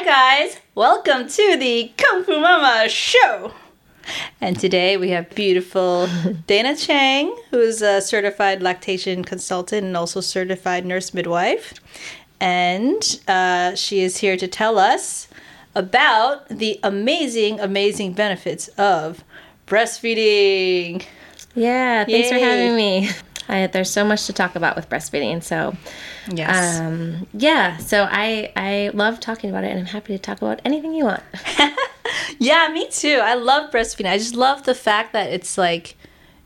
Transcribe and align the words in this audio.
Hi, 0.00 0.04
guys. 0.44 0.60
Welcome 0.76 1.26
to 1.26 1.56
the 1.56 1.90
Kung 1.96 2.22
Fu 2.22 2.38
Mama 2.38 2.88
show. 2.88 3.52
And 4.40 4.56
today 4.56 4.96
we 4.96 5.10
have 5.10 5.28
beautiful 5.30 6.08
Dana 6.46 6.76
Chang, 6.76 7.36
who's 7.50 7.82
a 7.82 8.00
certified 8.00 8.62
lactation 8.62 9.24
consultant 9.24 9.84
and 9.84 9.96
also 9.96 10.20
certified 10.20 10.86
nurse 10.86 11.12
midwife. 11.12 11.74
And 12.38 13.20
uh, 13.26 13.74
she 13.74 14.02
is 14.02 14.18
here 14.18 14.36
to 14.36 14.46
tell 14.46 14.78
us 14.78 15.26
about 15.74 16.48
the 16.48 16.78
amazing, 16.84 17.58
amazing 17.58 18.12
benefits 18.12 18.68
of 18.78 19.24
breastfeeding. 19.66 21.04
Yeah, 21.56 22.04
thanks 22.04 22.28
for 22.28 22.38
having 22.38 22.76
me. 22.76 23.10
I, 23.48 23.66
there's 23.66 23.90
so 23.90 24.04
much 24.04 24.26
to 24.26 24.32
talk 24.32 24.56
about 24.56 24.76
with 24.76 24.88
breastfeeding. 24.90 25.42
So, 25.42 25.74
Yes. 26.30 26.80
um, 26.80 27.26
yeah, 27.32 27.78
so 27.78 28.06
I 28.10 28.52
I 28.56 28.90
love 28.94 29.20
talking 29.20 29.48
about 29.50 29.64
it, 29.64 29.70
and 29.70 29.80
I'm 29.80 29.86
happy 29.86 30.12
to 30.14 30.18
talk 30.18 30.38
about 30.38 30.60
anything 30.64 30.92
you 30.94 31.04
want. 31.06 31.22
Yeah, 32.38 32.68
me 32.72 32.88
too. 32.88 33.20
I 33.22 33.34
love 33.34 33.70
breastfeeding. 33.70 34.08
I 34.10 34.16
just 34.18 34.34
love 34.34 34.62
the 34.64 34.74
fact 34.74 35.12
that 35.12 35.30
it's 35.30 35.58
like 35.58 35.96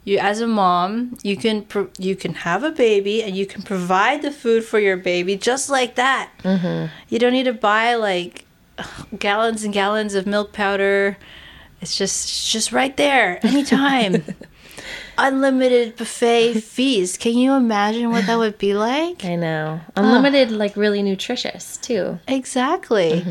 you 0.04 0.18
as 0.18 0.40
a 0.40 0.46
mom, 0.46 1.16
you 1.22 1.36
can 1.36 1.62
pro- 1.62 1.90
you 1.98 2.16
can 2.16 2.34
have 2.34 2.64
a 2.64 2.70
baby 2.72 3.22
and 3.22 3.36
you 3.36 3.46
can 3.46 3.62
provide 3.62 4.22
the 4.22 4.30
food 4.32 4.64
for 4.64 4.78
your 4.80 4.96
baby 4.96 5.36
just 5.36 5.68
like 5.70 5.94
that. 5.96 6.30
Mm-hmm. 6.42 6.86
You 7.08 7.18
don't 7.18 7.32
need 7.32 7.44
to 7.44 7.52
buy 7.52 7.94
like 7.94 8.46
gallons 9.18 9.62
and 9.64 9.72
gallons 9.72 10.14
of 10.14 10.26
milk 10.26 10.52
powder. 10.52 11.16
It's 11.80 11.96
just 11.96 12.24
it's 12.28 12.50
just 12.50 12.72
right 12.72 12.96
there 12.96 13.38
anytime. 13.44 14.24
Unlimited 15.18 15.96
buffet 15.96 16.54
feast. 16.60 17.20
Can 17.20 17.36
you 17.36 17.52
imagine 17.52 18.10
what 18.10 18.26
that 18.26 18.38
would 18.38 18.58
be 18.58 18.74
like? 18.74 19.24
I 19.24 19.36
know, 19.36 19.80
unlimited, 19.96 20.50
like 20.50 20.76
really 20.76 21.02
nutritious 21.02 21.76
too. 21.76 22.18
Exactly. 22.28 23.24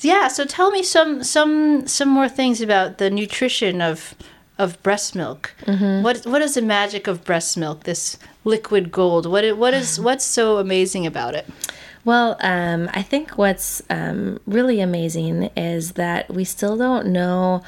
Yeah. 0.00 0.28
So 0.28 0.44
tell 0.44 0.70
me 0.70 0.82
some 0.82 1.22
some 1.22 1.86
some 1.86 2.08
more 2.08 2.28
things 2.28 2.60
about 2.60 2.98
the 2.98 3.10
nutrition 3.10 3.80
of 3.80 4.14
of 4.58 4.82
breast 4.82 5.14
milk. 5.14 5.54
What 6.02 6.24
what 6.26 6.42
is 6.42 6.54
the 6.54 6.62
magic 6.62 7.06
of 7.06 7.24
breast 7.24 7.56
milk? 7.56 7.84
This 7.84 8.18
liquid 8.44 8.90
gold. 8.92 9.26
What 9.26 9.44
it, 9.44 9.56
what 9.56 9.74
is 9.74 10.00
what's 10.06 10.24
so 10.24 10.58
amazing 10.58 11.06
about 11.06 11.34
it? 11.34 11.46
Well, 12.04 12.36
um, 12.40 12.90
I 12.92 13.02
think 13.02 13.38
what's 13.38 13.80
um, 13.88 14.40
really 14.44 14.80
amazing 14.80 15.50
is 15.56 15.92
that 15.92 16.28
we 16.28 16.42
still 16.44 16.76
don't 16.76 17.06
know 17.06 17.62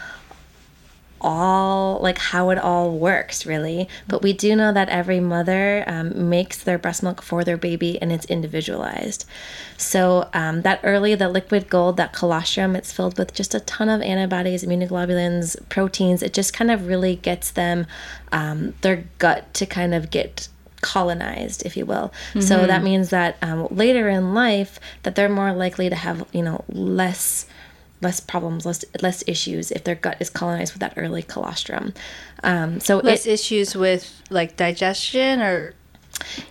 all 1.25 1.99
like 2.01 2.19
how 2.19 2.51
it 2.51 2.59
all 2.59 2.93
works 2.93 3.47
really. 3.47 3.89
But 4.07 4.23
we 4.23 4.33
do 4.33 4.55
know 4.55 4.73
that 4.73 4.91
every 4.91 5.19
mother 5.19 5.83
um, 5.87 6.29
makes 6.29 6.63
their 6.63 6.79
breast 6.79 7.03
milk 7.03 7.23
for 7.23 7.43
their 7.43 7.57
baby 7.57 8.01
and 8.01 8.13
it's 8.13 8.27
individualized. 8.27 9.25
So 9.79 10.29
um, 10.35 10.63
that 10.63 10.81
early 10.85 11.15
the 11.15 11.29
liquid 11.29 11.69
gold 11.69 11.97
that 11.97 12.13
colostrum 12.13 12.77
it's 12.77 12.93
filled 12.93 13.19
with 13.19 13.33
just 13.35 13.55
a 13.55 13.61
ton 13.61 13.89
of 13.89 14.03
antibodies 14.03 14.63
immunoglobulins 14.65 15.57
proteins. 15.71 16.23
It 16.23 16.35
just 16.35 16.53
kind 16.53 16.71
of 16.71 16.87
really 16.87 17.17
gets 17.17 17.51
them 17.51 17.87
um, 18.31 18.75
their 18.83 19.05
gut 19.19 19.53
to 19.55 19.67
kind 19.67 19.95
of 19.95 20.11
get 20.11 20.49
colonized 20.83 21.65
if 21.65 21.79
you 21.79 21.87
will. 21.87 22.13
So 22.41 22.67
that 22.67 22.83
means 22.83 23.09
that 23.09 23.39
um, 23.41 23.67
later 23.71 24.11
in 24.11 24.35
life 24.35 24.79
that 25.03 25.15
they're 25.15 25.31
more 25.31 25.55
likely 25.55 25.89
to 25.89 25.97
have 25.97 26.27
you 26.33 26.43
know 26.43 26.63
less 26.69 27.47
less 28.01 28.21
problems 28.21 28.67
less 28.67 28.85
less 29.01 29.25
issues 29.27 29.71
if 29.71 29.85
their 29.85 29.95
gut 29.95 30.17
is 30.21 30.29
colonized 30.29 30.73
with 30.73 30.81
that 30.81 30.95
early 30.97 31.23
colostrum. 31.23 31.95
Um, 32.43 32.81
so 32.81 32.99
Less 32.99 33.27
it, 33.27 33.33
issues 33.33 33.75
with 33.75 34.23
like 34.31 34.57
digestion 34.57 35.41
or 35.41 35.75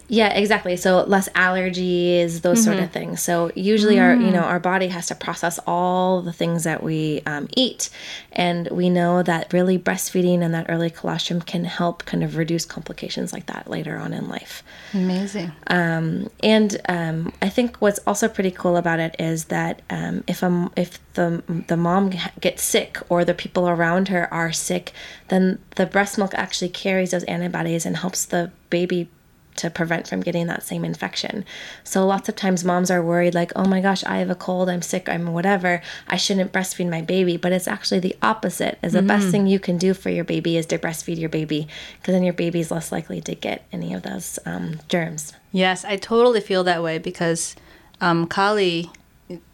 yeah 0.08 0.34
exactly. 0.34 0.76
So 0.78 1.04
less 1.04 1.30
allergies 1.30 2.42
those 2.42 2.64
sort 2.64 2.80
of 2.80 2.92
things. 2.92 3.22
So 3.22 3.52
usually 3.56 4.00
our 4.00 4.14
you 4.14 4.32
know 4.32 4.42
our 4.42 4.60
body 4.60 4.88
has 4.88 5.08
to 5.08 5.16
process 5.16 5.60
all 5.66 6.22
the 6.22 6.34
things 6.34 6.64
that 6.64 6.84
we 6.84 7.22
um, 7.26 7.48
eat. 7.56 7.90
And 8.32 8.68
we 8.72 8.90
know 8.90 9.24
that 9.24 9.54
really 9.54 9.78
breastfeeding 9.78 10.42
and 10.42 10.54
that 10.54 10.68
early 10.70 10.90
colostrum 10.90 11.42
can 11.42 11.66
help 11.66 12.06
kind 12.06 12.24
of 12.24 12.36
reduce 12.36 12.66
complications 12.66 13.32
like 13.32 13.46
that 13.46 13.70
later 13.70 13.98
on 13.98 14.14
in 14.14 14.28
life. 14.28 14.64
Amazing. 14.94 15.52
um, 15.68 16.30
and 16.42 16.80
um, 16.90 17.34
I 17.42 17.50
think 17.50 17.78
what's 17.78 18.00
also 18.06 18.28
pretty 18.28 18.52
cool 18.52 18.78
about 18.78 19.00
it 19.00 19.16
is 19.20 19.46
that 19.46 19.82
um, 19.90 20.24
if 20.28 20.44
a, 20.44 20.72
if 20.76 21.00
the 21.14 21.44
the 21.68 21.78
mom 21.78 22.12
gets 22.40 22.64
sick 22.64 22.98
or 23.10 23.24
the 23.26 23.34
people 23.34 23.68
around 23.70 24.08
her 24.10 24.32
are 24.34 24.52
sick, 24.52 24.92
then 25.30 25.60
the 25.76 25.86
breast 25.86 26.18
milk 26.18 26.34
actually 26.34 26.70
carries 26.70 27.12
those 27.12 27.24
antibodies 27.26 27.86
and 27.86 27.98
helps 27.98 28.26
the 28.26 28.52
baby 28.70 29.10
to 29.58 29.70
prevent 29.70 30.08
from 30.08 30.22
getting 30.22 30.48
that 30.48 30.64
same 30.64 30.84
infection. 30.86 31.46
So 31.84 32.06
lots 32.06 32.30
of 32.30 32.36
times 32.36 32.64
moms 32.64 32.90
are 32.92 33.02
worried 33.02 33.34
like, 33.34 33.52
"Oh 33.56 33.66
my 33.66 33.82
gosh, 33.82 34.04
I 34.06 34.18
have 34.18 34.30
a 34.30 34.36
cold, 34.36 34.70
I'm 34.70 34.82
sick, 34.82 35.10
I'm 35.10 35.34
whatever. 35.34 35.82
I 36.08 36.18
shouldn't 36.18 36.52
breastfeed 36.52 36.90
my 36.90 37.02
baby." 37.02 37.38
But 37.38 37.52
it's 37.52 37.68
actually 37.68 38.00
the 38.00 38.16
opposite. 38.22 38.78
Is 38.82 38.94
the 38.94 39.02
best 39.02 39.30
thing 39.30 39.48
you 39.48 39.60
can 39.60 39.78
do 39.78 39.94
for 39.94 40.10
your 40.10 40.24
baby 40.24 40.58
is 40.58 40.66
to 40.68 40.78
breastfeed 40.78 41.20
your 41.20 41.30
baby 41.30 41.68
because 42.00 42.14
then 42.14 42.24
your 42.24 42.34
baby's 42.34 42.72
less 42.72 42.92
likely 42.92 43.22
to 43.22 43.36
get 43.36 43.66
any 43.72 43.94
of 43.94 44.04
those 44.04 44.40
um, 44.46 44.80
germs. 44.90 45.34
Yes, 45.52 45.86
I 45.86 45.98
totally 45.98 46.42
feel 46.42 46.64
that 46.64 46.82
way 46.82 46.98
because 46.98 47.56
um, 48.02 48.28
Kali 48.28 48.90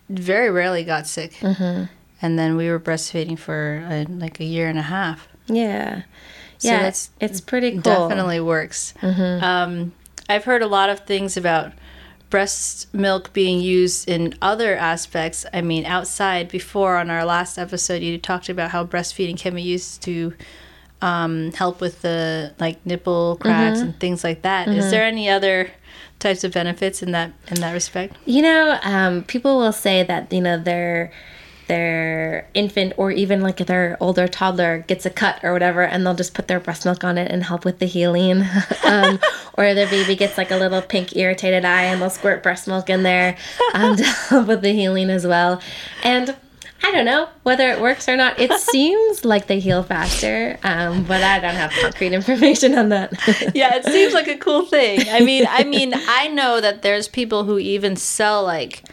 very 0.10 0.50
rarely 0.50 0.84
got 0.84 1.08
sick, 1.08 1.34
mm-hmm. 1.34 1.86
and 2.22 2.40
then 2.40 2.56
we 2.56 2.70
were 2.70 2.80
breastfeeding 2.80 3.38
for 3.38 3.86
uh, 3.88 4.06
like 4.12 4.40
a 4.40 4.44
year 4.46 4.68
and 4.68 4.80
a 4.80 4.84
half. 4.84 5.28
Yeah. 5.48 6.04
So 6.60 6.68
Yeah, 6.68 6.84
that's 6.84 7.10
it's 7.20 7.42
pretty 7.42 7.72
cool. 7.72 7.82
Definitely 7.82 8.40
works. 8.42 8.94
Um, 9.02 9.94
I've 10.30 10.44
heard 10.44 10.62
a 10.62 10.68
lot 10.68 10.90
of 10.90 11.00
things 11.02 11.36
about 11.36 11.72
breast 12.30 12.94
milk 12.94 13.34
being 13.34 13.60
used 13.60 14.08
in 14.08 14.36
other 14.42 14.76
aspects. 14.76 15.46
I 15.52 15.62
mean, 15.62 15.86
outside 15.86 16.50
before 16.50 16.98
on 16.98 17.10
our 17.10 17.26
last 17.26 17.58
episode, 17.58 18.04
you 18.04 18.18
talked 18.20 18.50
about 18.50 18.70
how 18.70 18.86
breastfeeding 18.86 19.38
can 19.40 19.56
be 19.56 19.64
used 19.64 20.04
to 20.04 20.34
um, 21.02 21.52
help 21.54 21.82
with 21.82 22.02
the 22.02 22.54
like 22.60 22.86
nipple 22.86 23.38
cracks 23.38 23.80
and 23.80 24.00
things 24.00 24.24
like 24.24 24.42
that. 24.44 24.68
Is 24.68 24.92
there 24.92 25.04
any 25.04 25.30
other 25.30 25.72
types 26.20 26.44
of 26.44 26.52
benefits 26.54 27.02
in 27.02 27.12
that 27.14 27.32
in 27.48 27.62
that 27.62 27.72
respect? 27.74 28.18
You 28.26 28.42
know, 28.44 28.78
um, 28.84 29.24
people 29.24 29.58
will 29.58 29.72
say 29.72 30.04
that 30.04 30.32
you 30.32 30.42
know 30.42 30.58
their 30.58 31.12
their 31.70 32.50
infant 32.54 32.94
or 32.98 33.12
even 33.12 33.42
like 33.42 33.58
their 33.58 33.96
older 34.02 34.28
toddler 34.28 34.80
gets 34.80 35.06
a 35.06 35.10
cut 35.10 35.40
or 35.44 35.54
whatever, 35.54 35.84
and 35.84 36.06
they'll 36.06 36.16
just 36.16 36.34
put 36.34 36.50
their 36.50 36.60
breast 36.60 36.84
milk 36.84 37.06
on 37.06 37.18
it 37.18 37.32
and 37.32 37.44
help 37.44 37.64
with 37.64 37.80
the 37.80 37.86
healing. 37.86 38.44
um, 38.84 39.20
or 39.54 39.74
their 39.74 39.88
baby 39.88 40.16
gets 40.16 40.38
like 40.38 40.52
a 40.52 40.58
little 40.58 40.82
pink 40.82 41.16
irritated 41.16 41.64
eye, 41.64 41.84
and 41.84 42.02
they'll 42.02 42.10
squirt 42.10 42.44
breast 42.44 42.68
milk 42.68 42.90
in 42.90 43.04
there 43.04 43.38
um, 43.74 43.96
to 43.98 44.04
help 44.04 44.48
with 44.48 44.62
the 44.62 44.74
healing 44.74 45.10
as 45.10 45.26
well. 45.26 45.62
And 46.04 46.36
I 46.84 46.92
don't 46.92 47.06
know 47.06 47.30
whether 47.44 47.70
it 47.70 47.80
works 47.80 48.10
or 48.10 48.18
not. 48.18 48.40
It 48.40 48.52
seems 48.54 49.24
like 49.24 49.48
they 49.48 49.60
heal 49.60 49.84
faster, 49.84 50.58
um, 50.64 51.04
but 51.04 51.22
I 51.22 51.40
don't 51.40 51.56
have 51.56 51.72
concrete 51.72 52.14
information 52.14 52.76
on 52.76 52.90
that. 52.90 53.12
yeah, 53.56 53.76
it 53.76 53.86
seems 53.86 54.14
like 54.14 54.28
a 54.28 54.38
cool 54.38 54.66
thing. 54.66 55.02
I 55.10 55.20
mean, 55.20 55.46
I 55.48 55.66
mean, 55.66 55.94
I 55.94 56.30
know 56.30 56.60
that 56.60 56.82
there's 56.82 57.08
people 57.08 57.44
who 57.44 57.60
even 57.60 57.96
sell 57.96 58.44
like 58.44 58.84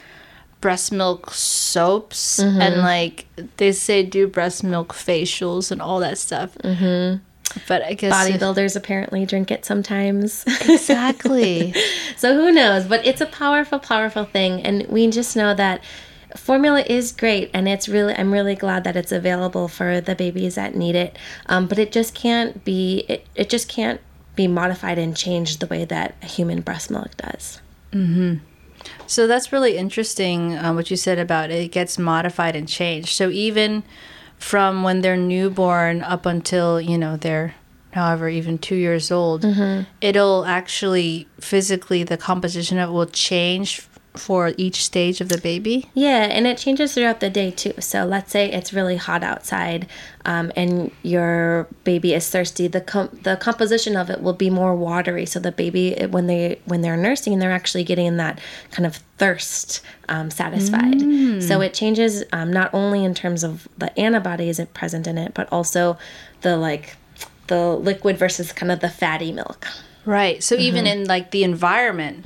breast 0.61 0.91
milk 0.91 1.31
soaps 1.33 2.39
and 2.39 2.79
like 2.79 3.27
they 3.59 3.73
say 3.73 4.03
do 4.03 4.27
breast 4.27 4.65
milk 4.65 4.93
facials 4.93 5.71
and 5.71 5.81
all 5.83 6.01
that 6.01 6.19
stuff. 6.19 6.57
Mm-hmm. 6.59 7.23
But 7.69 7.83
I 7.83 7.95
guess 7.95 8.13
Bodybuilders 8.13 8.77
apparently 8.77 9.25
drink 9.25 9.51
it 9.51 9.65
sometimes. 9.65 10.45
exactly. 10.69 11.75
so 12.17 12.35
who 12.35 12.53
knows? 12.53 12.87
But 12.87 13.07
it's 13.07 13.21
a 13.21 13.27
powerful, 13.27 13.79
powerful 13.79 14.25
thing, 14.25 14.63
and 14.63 14.87
we 14.89 15.09
just 15.11 15.37
know 15.37 15.55
that 15.55 15.83
formula 16.37 16.83
is 16.83 17.13
great, 17.13 17.51
and 17.55 17.69
it's 17.69 17.89
really. 17.89 18.15
I'm 18.15 18.33
really 18.33 18.55
glad 18.55 18.85
that 18.85 18.97
it's 18.97 19.13
available 19.13 19.69
for 19.69 20.01
the 20.01 20.15
babies 20.15 20.57
that 20.57 20.75
need 20.75 20.97
it. 20.97 21.17
Um, 21.47 21.67
but 21.67 21.79
it 21.79 21.93
just 21.93 22.15
can't 22.15 22.65
be. 22.65 23.05
It, 23.09 23.27
it 23.35 23.49
just 23.49 23.69
can't 23.69 24.01
be 24.35 24.47
modified 24.47 24.99
and 24.99 25.17
changed 25.17 25.61
the 25.61 25.67
way 25.67 25.85
that 25.87 26.23
human 26.23 26.61
breast 26.61 26.91
milk 26.91 27.17
does. 27.17 27.61
So 29.07 29.27
that's 29.27 29.53
really 29.53 29.77
interesting 29.77 30.57
um, 30.59 30.77
what 30.77 30.91
you 30.91 30.97
said 30.97 31.19
about 31.19 31.51
it 31.51 31.71
gets 31.73 31.99
modified 31.99 32.57
and 32.57 32.69
changed. 32.69 33.09
So 33.11 33.31
even 33.31 33.83
from 34.39 34.83
when 34.83 35.01
they're 35.01 35.17
newborn 35.17 36.03
up 36.03 36.27
until, 36.27 36.81
you 36.81 36.99
know, 36.99 37.17
they're 37.17 37.55
however 37.93 38.29
even 38.29 38.59
2 38.59 38.75
years 38.75 39.11
old, 39.11 39.45
it'll 40.01 40.45
actually 40.45 41.27
physically 41.41 42.03
the 42.05 42.17
composition 42.19 42.79
of 42.79 42.91
it 42.91 42.93
will 42.93 43.07
change 43.07 43.87
for 44.19 44.53
each 44.57 44.85
stage 44.85 45.21
of 45.21 45.29
the 45.29 45.39
baby. 45.39 45.89
Yeah, 45.95 46.25
and 46.25 46.47
it 46.47 46.59
changes 46.59 46.95
throughout 46.95 47.21
the 47.21 47.31
day 47.31 47.51
too. 47.51 47.75
So 47.81 48.05
let's 48.05 48.31
say 48.31 48.51
it's 48.51 48.73
really 48.73 48.97
hot 48.97 49.23
outside, 49.23 49.87
um, 50.25 50.53
and 50.57 50.91
your 51.03 51.69
baby 51.85 52.15
is 52.15 52.29
thirsty. 52.29 52.69
The 52.69 52.81
com- 52.81 53.19
the 53.23 53.37
composition 53.37 53.97
of 53.97 54.11
it 54.11 54.23
will 54.23 54.33
be 54.33 54.51
more 54.51 54.75
watery. 54.75 55.27
So 55.27 55.41
the 55.41 55.53
baby, 55.53 55.95
when 56.11 56.27
they 56.27 56.61
when 56.65 56.81
they're 56.83 56.97
nursing, 56.97 57.39
they're 57.39 57.53
actually 57.53 57.85
getting 57.85 58.17
that 58.17 58.41
kind 58.71 58.87
of 58.87 58.97
thirst 59.19 59.81
um, 60.09 60.31
satisfied. 60.31 61.01
So 61.43 61.61
it 61.61 61.75
changes 61.75 62.25
um, 62.33 62.53
not 62.53 62.73
only 62.75 63.05
in 63.05 63.15
terms 63.15 63.45
of 63.45 63.69
the 63.79 63.97
antibodies 63.99 64.59
it 64.59 64.75
present 64.75 65.07
in 65.07 65.19
it, 65.19 65.33
but 65.35 65.49
also 65.53 65.97
the 66.43 66.57
like 66.57 66.97
the 67.47 67.77
liquid 67.77 68.19
versus 68.19 68.53
kind 68.53 68.73
of 68.73 68.81
the 68.81 68.89
fatty 68.89 69.33
milk. 69.33 69.67
Right. 70.07 70.43
So 70.43 70.55
even 70.55 70.87
in 70.87 71.05
like 71.07 71.33
the 71.33 71.43
environment 71.45 72.25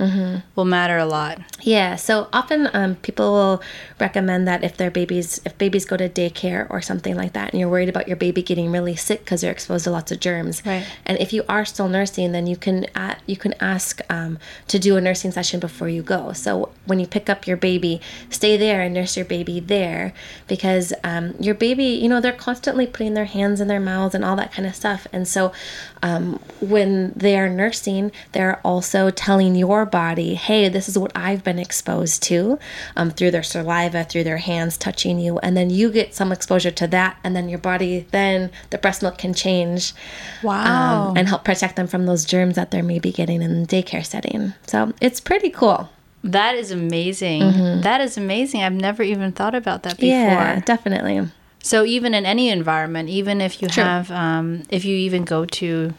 will 0.55 0.65
matter 0.65 0.97
a 0.97 1.05
lot. 1.05 1.39
Yeah, 1.63 1.95
so 1.95 2.27
often 2.33 2.69
um, 2.73 2.95
people 2.95 3.33
will 3.33 3.61
recommend 3.99 4.47
that 4.47 4.63
if 4.63 4.77
their 4.77 4.89
babies, 4.91 5.41
if 5.45 5.57
babies 5.57 5.85
go 5.85 5.95
to 5.97 6.07
daycare 6.09 6.67
or 6.69 6.81
something 6.81 7.15
like 7.15 7.33
that, 7.33 7.51
and 7.51 7.59
you're 7.59 7.69
worried 7.69 7.89
about 7.89 8.07
your 8.07 8.17
baby 8.17 8.41
getting 8.41 8.71
really 8.71 8.95
sick 8.95 9.19
because 9.25 9.41
they're 9.41 9.51
exposed 9.51 9.83
to 9.85 9.91
lots 9.91 10.11
of 10.11 10.19
germs, 10.19 10.63
Right. 10.65 10.85
and 11.05 11.19
if 11.19 11.33
you 11.33 11.43
are 11.49 11.65
still 11.65 11.87
nursing, 11.87 12.31
then 12.31 12.47
you 12.47 12.55
can 12.55 12.85
uh, 12.95 13.15
you 13.27 13.35
can 13.37 13.53
ask 13.59 13.99
um, 14.09 14.37
to 14.67 14.77
do 14.79 14.95
a 14.97 15.01
nursing 15.01 15.31
session 15.31 15.59
before 15.59 15.89
you 15.89 16.01
go. 16.01 16.33
So 16.33 16.69
when 16.85 16.99
you 16.99 17.07
pick 17.07 17.29
up 17.29 17.45
your 17.47 17.57
baby, 17.57 17.99
stay 18.29 18.57
there 18.57 18.81
and 18.81 18.93
nurse 18.93 19.15
your 19.15 19.25
baby 19.25 19.59
there 19.59 20.13
because 20.47 20.93
um, 21.03 21.33
your 21.39 21.55
baby, 21.55 21.85
you 21.85 22.09
know, 22.09 22.19
they're 22.21 22.31
constantly 22.33 22.87
putting 22.87 23.13
their 23.15 23.25
hands 23.25 23.61
in 23.61 23.67
their 23.67 23.79
mouths 23.79 24.15
and 24.15 24.23
all 24.25 24.35
that 24.35 24.51
kind 24.51 24.67
of 24.67 24.75
stuff, 24.75 25.05
and 25.13 25.27
so 25.27 25.51
um, 26.03 26.39
when 26.59 27.11
they 27.15 27.37
are 27.37 27.49
nursing, 27.49 27.70
they're 28.31 28.59
also 28.65 29.09
telling 29.09 29.55
your 29.55 29.85
body, 29.85 30.35
hey, 30.35 30.69
this 30.69 30.87
is 30.89 30.97
what 30.97 31.11
I've 31.15 31.43
been 31.43 31.59
exposed 31.59 32.23
to 32.23 32.59
um, 32.95 33.11
through 33.11 33.31
their 33.31 33.43
saliva, 33.43 34.03
through 34.03 34.23
their 34.23 34.37
hands 34.37 34.77
touching 34.77 35.19
you. 35.19 35.39
And 35.39 35.55
then 35.55 35.69
you 35.69 35.91
get 35.91 36.13
some 36.13 36.31
exposure 36.31 36.71
to 36.71 36.87
that. 36.87 37.17
And 37.23 37.35
then 37.35 37.49
your 37.49 37.59
body, 37.59 38.05
then 38.11 38.51
the 38.69 38.77
breast 38.77 39.01
milk 39.01 39.17
can 39.17 39.33
change 39.33 39.93
Wow. 40.43 41.09
um, 41.09 41.17
and 41.17 41.27
help 41.27 41.43
protect 41.43 41.75
them 41.75 41.87
from 41.87 42.05
those 42.05 42.25
germs 42.25 42.55
that 42.55 42.71
they're 42.71 42.83
maybe 42.83 43.11
getting 43.11 43.41
in 43.41 43.61
the 43.63 43.67
daycare 43.67 44.05
setting. 44.05 44.53
So 44.67 44.93
it's 45.01 45.19
pretty 45.19 45.49
cool. 45.49 45.89
that 46.23 46.55
is 46.55 46.71
amazing. 46.71 47.81
That 47.81 47.99
is 48.01 48.17
amazing. 48.17 48.61
I've 48.63 48.73
never 48.73 49.01
even 49.03 49.31
thought 49.31 49.55
about 49.55 49.83
that 49.83 49.95
before. 49.97 50.07
Yeah, 50.09 50.59
definitely. 50.59 51.27
So 51.63 51.83
even 51.85 52.13
in 52.13 52.25
any 52.25 52.49
environment, 52.49 53.09
even 53.09 53.39
if 53.41 53.61
you 53.61 53.67
have, 53.69 54.09
um, 54.11 54.63
if 54.69 54.83
you 54.85 54.95
even 54.95 55.23
go 55.25 55.45
to 55.45 55.93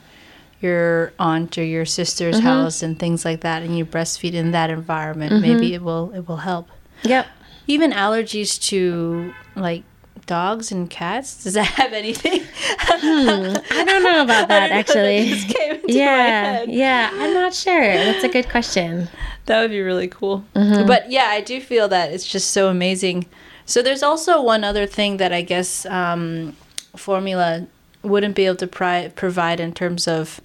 your 0.63 1.13
aunt 1.19 1.57
or 1.59 1.65
your 1.65 1.85
sister's 1.85 2.37
Mm-hmm. 2.37 2.47
house 2.47 2.83
and 2.83 2.99
things 2.99 3.25
like 3.25 3.41
that, 3.41 3.63
and 3.63 3.77
you 3.77 3.85
breastfeed 3.85 4.35
in 4.35 4.53
that 4.53 4.71
environment, 4.71 5.33
Mm-hmm. 5.33 5.43
maybe 5.43 5.75
it 5.75 5.83
will 5.83 6.13
it 6.15 6.29
will 6.29 6.39
help. 6.39 6.69
Yep. 7.03 7.27
Even 7.67 7.93
allergies 7.93 8.61
to 8.69 9.33
like 9.57 9.83
dogs 10.27 10.71
and 10.73 10.89
cats. 10.89 11.43
Does 11.45 11.55
that 11.55 11.67
have 11.67 11.93
anything? 11.93 12.43
I 12.79 13.85
don't 13.87 14.03
know 14.03 14.23
about 14.23 14.49
that 14.49 14.71
I 14.73 14.83
don't 14.83 14.95
know, 14.95 15.03
that 15.03 15.21
actually. 15.21 15.29
just 15.29 15.49
came 15.57 15.73
into 15.73 15.87
my 15.89 15.93
Yeah, 15.95 16.63
yeah, 16.63 17.11
I'm 17.13 17.35
not 17.35 17.55
sure. 17.55 17.81
That's 17.81 18.25
a 18.25 18.29
good 18.29 18.49
question. 18.49 19.09
That 19.47 19.61
would 19.61 19.71
be 19.71 19.81
really 19.81 20.09
cool. 20.09 20.45
Mm-hmm. 20.55 20.87
But 20.87 21.11
yeah, 21.11 21.27
I 21.27 21.41
do 21.41 21.61
feel 21.61 21.89
that 21.89 22.13
it's 22.13 22.27
just 22.27 22.51
so 22.53 22.69
amazing. 22.69 23.27
So 23.67 23.83
there's 23.83 24.03
also 24.03 24.41
one 24.43 24.63
other 24.65 24.87
thing 24.87 25.17
that 25.17 25.33
I 25.33 25.43
guess 25.43 25.85
um, 25.87 26.57
formula 26.97 27.67
wouldn't 28.03 28.35
be 28.35 28.47
able 28.47 28.57
to 28.57 28.67
pri- 28.67 29.13
provide 29.15 29.61
in 29.61 29.73
terms 29.73 30.07
of 30.09 30.41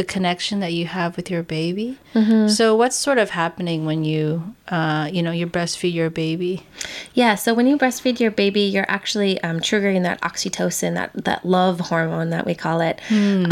the 0.00 0.04
connection 0.04 0.60
that 0.60 0.72
you 0.72 0.86
have 0.86 1.14
with 1.18 1.30
your 1.30 1.42
baby. 1.42 1.98
Mm-hmm. 2.14 2.48
So 2.48 2.74
what's 2.74 2.96
sort 2.96 3.18
of 3.18 3.28
happening 3.28 3.84
when 3.84 4.02
you, 4.02 4.54
uh, 4.68 5.10
you 5.12 5.22
know, 5.22 5.30
you 5.30 5.46
breastfeed 5.46 5.92
your 5.92 6.08
baby? 6.08 6.66
Yeah, 7.12 7.34
so 7.34 7.52
when 7.52 7.66
you 7.66 7.76
breastfeed 7.76 8.18
your 8.18 8.30
baby, 8.30 8.62
you're 8.62 8.90
actually 8.90 9.38
um, 9.42 9.60
triggering 9.60 10.02
that 10.04 10.18
oxytocin, 10.22 10.94
that, 10.94 11.10
that 11.24 11.44
love 11.44 11.80
hormone 11.80 12.30
that 12.30 12.46
we 12.46 12.54
call 12.54 12.80
it. 12.80 12.98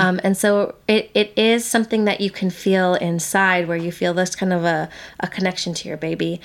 Um, 0.01 0.21
and 0.25 0.39
so 0.39 0.75
it, 0.89 1.11
it 1.13 1.35
is 1.37 1.67
something 1.67 2.07
that 2.07 2.23
you 2.23 2.31
can 2.31 2.49
feel 2.49 2.95
inside 2.95 3.69
where 3.69 3.77
you 3.77 3.93
feel 3.93 4.15
this 4.15 4.35
kind 4.35 4.55
of 4.55 4.65
a, 4.65 4.89
a 5.21 5.29
connection 5.29 5.75
to 5.75 5.87
your 5.87 5.99
baby 5.99 6.41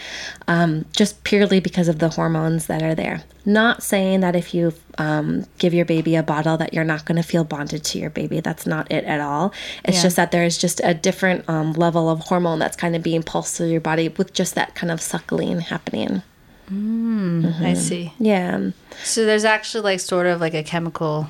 um, 0.49 0.83
just 0.91 1.23
purely 1.23 1.61
because 1.61 1.87
of 1.87 1.99
the 1.99 2.09
hormones 2.09 2.65
that 2.65 2.83
are 2.83 2.93
there. 2.93 3.23
Not 3.45 3.83
saying 3.83 4.21
that 4.21 4.35
if 4.35 4.53
you 4.53 4.73
um, 4.97 5.45
give 5.57 5.73
your 5.73 5.85
baby 5.85 6.15
a 6.15 6.23
bottle 6.23 6.55
that 6.57 6.73
you're 6.73 6.83
not 6.85 7.03
going 7.05 7.17
to 7.17 7.23
feel 7.27 7.43
bonded 7.43 7.83
to 7.85 7.99
your 7.99 8.09
baby. 8.09 8.39
That's 8.39 8.65
not 8.65 8.89
it 8.91 9.03
at 9.03 9.19
all. 9.19 9.53
It's 9.83 9.97
Yeah. 9.97 10.03
just 10.03 10.15
that 10.15 10.31
there's 10.31 10.57
just 10.57 10.79
a 10.83 10.93
different 10.93 11.47
um, 11.49 11.73
level 11.73 12.09
of 12.09 12.21
hormone 12.21 12.59
that's 12.59 12.77
kind 12.77 12.95
of 12.95 13.03
being 13.03 13.21
pulsed 13.23 13.57
through 13.57 13.67
your 13.69 13.81
body 13.81 14.07
with 14.07 14.33
just 14.33 14.55
that 14.55 14.75
kind 14.75 14.91
of 14.91 15.01
suckling 15.01 15.59
happening. 15.59 16.21
I 16.71 17.73
see. 17.75 18.13
Yeah. 18.17 18.71
So 19.03 19.25
there's 19.25 19.45
actually 19.45 19.83
like 19.83 19.99
sort 19.99 20.25
of 20.25 20.39
like 20.41 20.53
a 20.53 20.63
chemical 20.63 21.29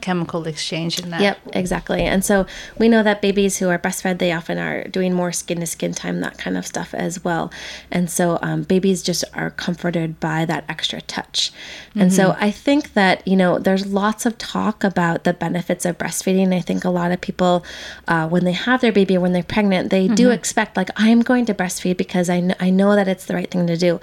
chemical 0.00 0.46
exchange 0.46 1.00
in 1.00 1.10
that. 1.10 1.20
Yep, 1.20 1.38
exactly. 1.54 2.02
And 2.02 2.24
so 2.24 2.46
we 2.78 2.88
know 2.88 3.02
that 3.02 3.22
babies 3.22 3.58
who 3.58 3.68
are 3.68 3.78
breastfed, 3.78 4.18
they 4.18 4.32
often 4.32 4.58
are 4.58 4.84
doing 4.88 5.14
more 5.14 5.32
skin 5.32 5.60
to 5.60 5.66
skin 5.66 5.92
time, 5.94 6.20
that 6.20 6.36
kind 6.38 6.56
of 6.56 6.66
stuff 6.66 6.92
as 6.94 7.24
well. 7.24 7.50
And 7.90 8.10
so 8.10 8.38
um, 8.42 8.62
babies 8.62 9.02
just 9.02 9.24
are 9.34 9.50
comforted 9.50 10.20
by 10.20 10.44
that 10.44 10.64
extra 10.68 11.00
touch. 11.00 11.52
And 11.94 12.12
so 12.12 12.36
I 12.38 12.50
think 12.50 12.94
that, 12.94 13.26
you 13.26 13.36
know, 13.36 13.58
there's 13.58 13.86
lots 13.86 14.26
of 14.26 14.38
talk 14.38 14.82
about 14.84 15.24
the 15.24 15.32
benefits 15.32 15.84
of 15.84 15.98
breastfeeding. 15.98 16.54
I 16.54 16.60
think 16.60 16.84
a 16.84 16.90
lot 16.90 17.12
of 17.12 17.20
people, 17.20 17.64
uh, 18.08 18.28
when 18.28 18.44
they 18.44 18.52
have 18.52 18.80
their 18.80 18.92
baby, 18.92 19.16
when 19.18 19.32
they're 19.32 19.42
pregnant, 19.42 19.90
they 19.90 20.08
do 20.08 20.30
expect, 20.30 20.76
like, 20.76 20.90
I'm 20.96 21.20
going 21.20 21.44
to 21.46 21.54
breastfeed 21.54 21.96
because 21.96 22.28
I, 22.30 22.40
kn- 22.40 22.56
I 22.60 22.70
know 22.70 22.94
that 22.94 23.08
it's 23.08 23.26
the 23.26 23.34
right 23.34 23.50
thing 23.50 23.66
to 23.66 23.76
do. 23.76 24.00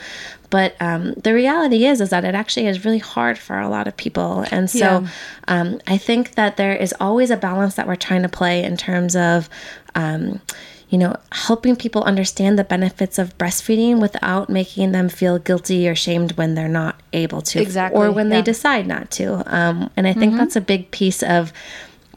But 0.52 0.76
um, 0.82 1.14
the 1.14 1.34
reality 1.34 1.86
is, 1.86 2.02
is 2.02 2.10
that 2.10 2.26
it 2.26 2.34
actually 2.34 2.66
is 2.68 2.84
really 2.84 2.98
hard 2.98 3.38
for 3.38 3.60
a 3.60 3.70
lot 3.70 3.88
of 3.88 3.96
people. 3.98 4.46
And 4.52 4.68
so 4.70 4.78
Yeah. 4.80 5.08
Um, 5.50 5.82
I 5.88 5.98
think 5.98 6.36
that 6.36 6.58
there 6.58 6.76
is 6.76 6.94
always 7.00 7.32
a 7.32 7.38
balance 7.38 7.76
that 7.76 7.88
we're 7.88 7.96
trying 7.96 8.22
to 8.22 8.30
play 8.30 8.64
in 8.64 8.78
terms 8.78 9.16
of, 9.16 9.50
um, 9.96 10.42
you 10.90 10.98
know, 10.98 11.16
helping 11.32 11.76
people 11.76 12.04
understand 12.04 12.58
the 12.58 12.64
benefits 12.64 13.18
of 13.18 13.36
breastfeeding 13.38 14.00
without 14.00 14.50
making 14.50 14.92
them 14.92 15.10
feel 15.10 15.40
guilty 15.40 15.90
or 15.90 15.96
shamed 15.96 16.34
when 16.34 16.54
they're 16.54 16.68
not 16.68 17.00
able 17.14 17.42
to, 17.42 17.62
Exactly, 17.62 18.00
or 18.00 18.12
when 18.12 18.30
yeah. 18.30 18.38
they 18.38 18.42
decide 18.44 18.86
not 18.86 19.10
to. 19.12 19.44
Um, 19.54 19.90
and 19.98 20.08
I 20.08 20.14
think 20.14 20.36
that's 20.38 20.56
a 20.56 20.62
big 20.62 20.92
piece 20.92 21.24
of 21.24 21.52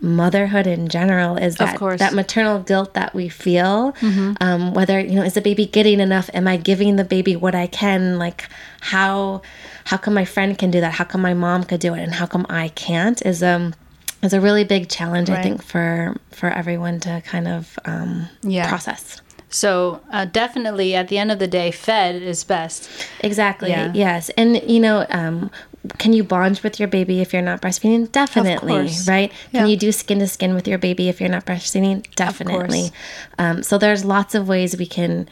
motherhood 0.03 0.67
in 0.67 0.89
general 0.89 1.37
is 1.37 1.57
that 1.57 1.79
course. 1.79 2.01
that 2.01 2.13
maternal 2.13 2.59
guilt 2.59 2.93
that 2.95 3.15
we 3.15 3.29
feel 3.29 3.95
um, 4.41 4.75
whether 4.75 4.99
you 4.99 5.15
know 5.15 5.23
is 5.23 5.35
the 5.35 5.41
baby 5.41 5.65
getting 5.65 6.01
enough 6.01 6.29
am 6.35 6.49
i 6.49 6.57
giving 6.57 6.97
the 6.97 7.05
baby 7.05 7.37
what 7.37 7.55
i 7.55 7.69
can 7.69 8.19
like 8.19 8.49
how 8.81 9.41
how 9.85 9.97
come 9.97 10.15
my 10.15 10.25
friend 10.25 10.59
can 10.59 10.71
do 10.71 10.81
that 10.81 10.93
how 10.95 11.05
come 11.05 11.21
my 11.21 11.35
mom 11.35 11.65
could 11.65 11.81
do 11.81 11.95
it 11.95 12.01
and 12.01 12.15
how 12.15 12.27
come 12.27 12.47
i 12.49 12.69
can't 12.69 13.21
is 13.27 13.43
um 13.43 13.75
is 14.23 14.33
a 14.33 14.41
really 14.41 14.65
big 14.65 14.89
challenge 14.89 15.29
i 15.31 15.43
think 15.43 15.63
for 15.63 16.17
for 16.31 16.49
everyone 16.49 17.01
to 17.01 17.21
kind 17.27 17.49
of 17.49 17.79
um 17.85 18.29
Yeah. 18.43 18.69
process 18.69 19.21
So 19.55 20.01
uh, 20.11 20.25
definitely 20.25 20.95
at 20.95 21.09
the 21.09 21.19
end 21.19 21.31
of 21.31 21.39
the 21.39 21.47
day, 21.47 21.71
fed 21.73 22.15
is 22.23 22.43
best. 22.43 22.89
Exactly. 23.21 23.69
Yeah. 23.69 23.93
Yes. 23.95 24.31
And 24.31 24.57
you 24.67 24.81
know, 24.81 25.05
um, 25.11 25.51
can 25.99 26.15
you 26.15 26.25
bond 26.25 26.61
with 26.65 26.79
your 26.81 26.89
baby 26.89 27.21
if 27.21 27.35
you're 27.35 27.43
not 27.43 27.61
breastfeeding? 27.61 28.11
Definitely. 28.11 28.89
Right. 29.07 29.31
Can 29.53 29.67
you 29.69 29.77
do 29.77 29.93
skin 29.93 30.21
to 30.21 30.27
skin 30.27 30.55
with 30.55 30.67
your 30.67 30.79
baby 30.79 31.11
if 31.11 31.21
you're 31.21 31.29
not 31.29 31.45
breastfeeding? 31.45 32.01
Definitely. 32.15 32.93
Um, 33.39 33.63
so 33.63 33.77
there's 33.77 34.07
lots 34.07 34.35
of 34.35 34.49
ways 34.49 34.75
we 34.79 34.87
can. 34.87 35.29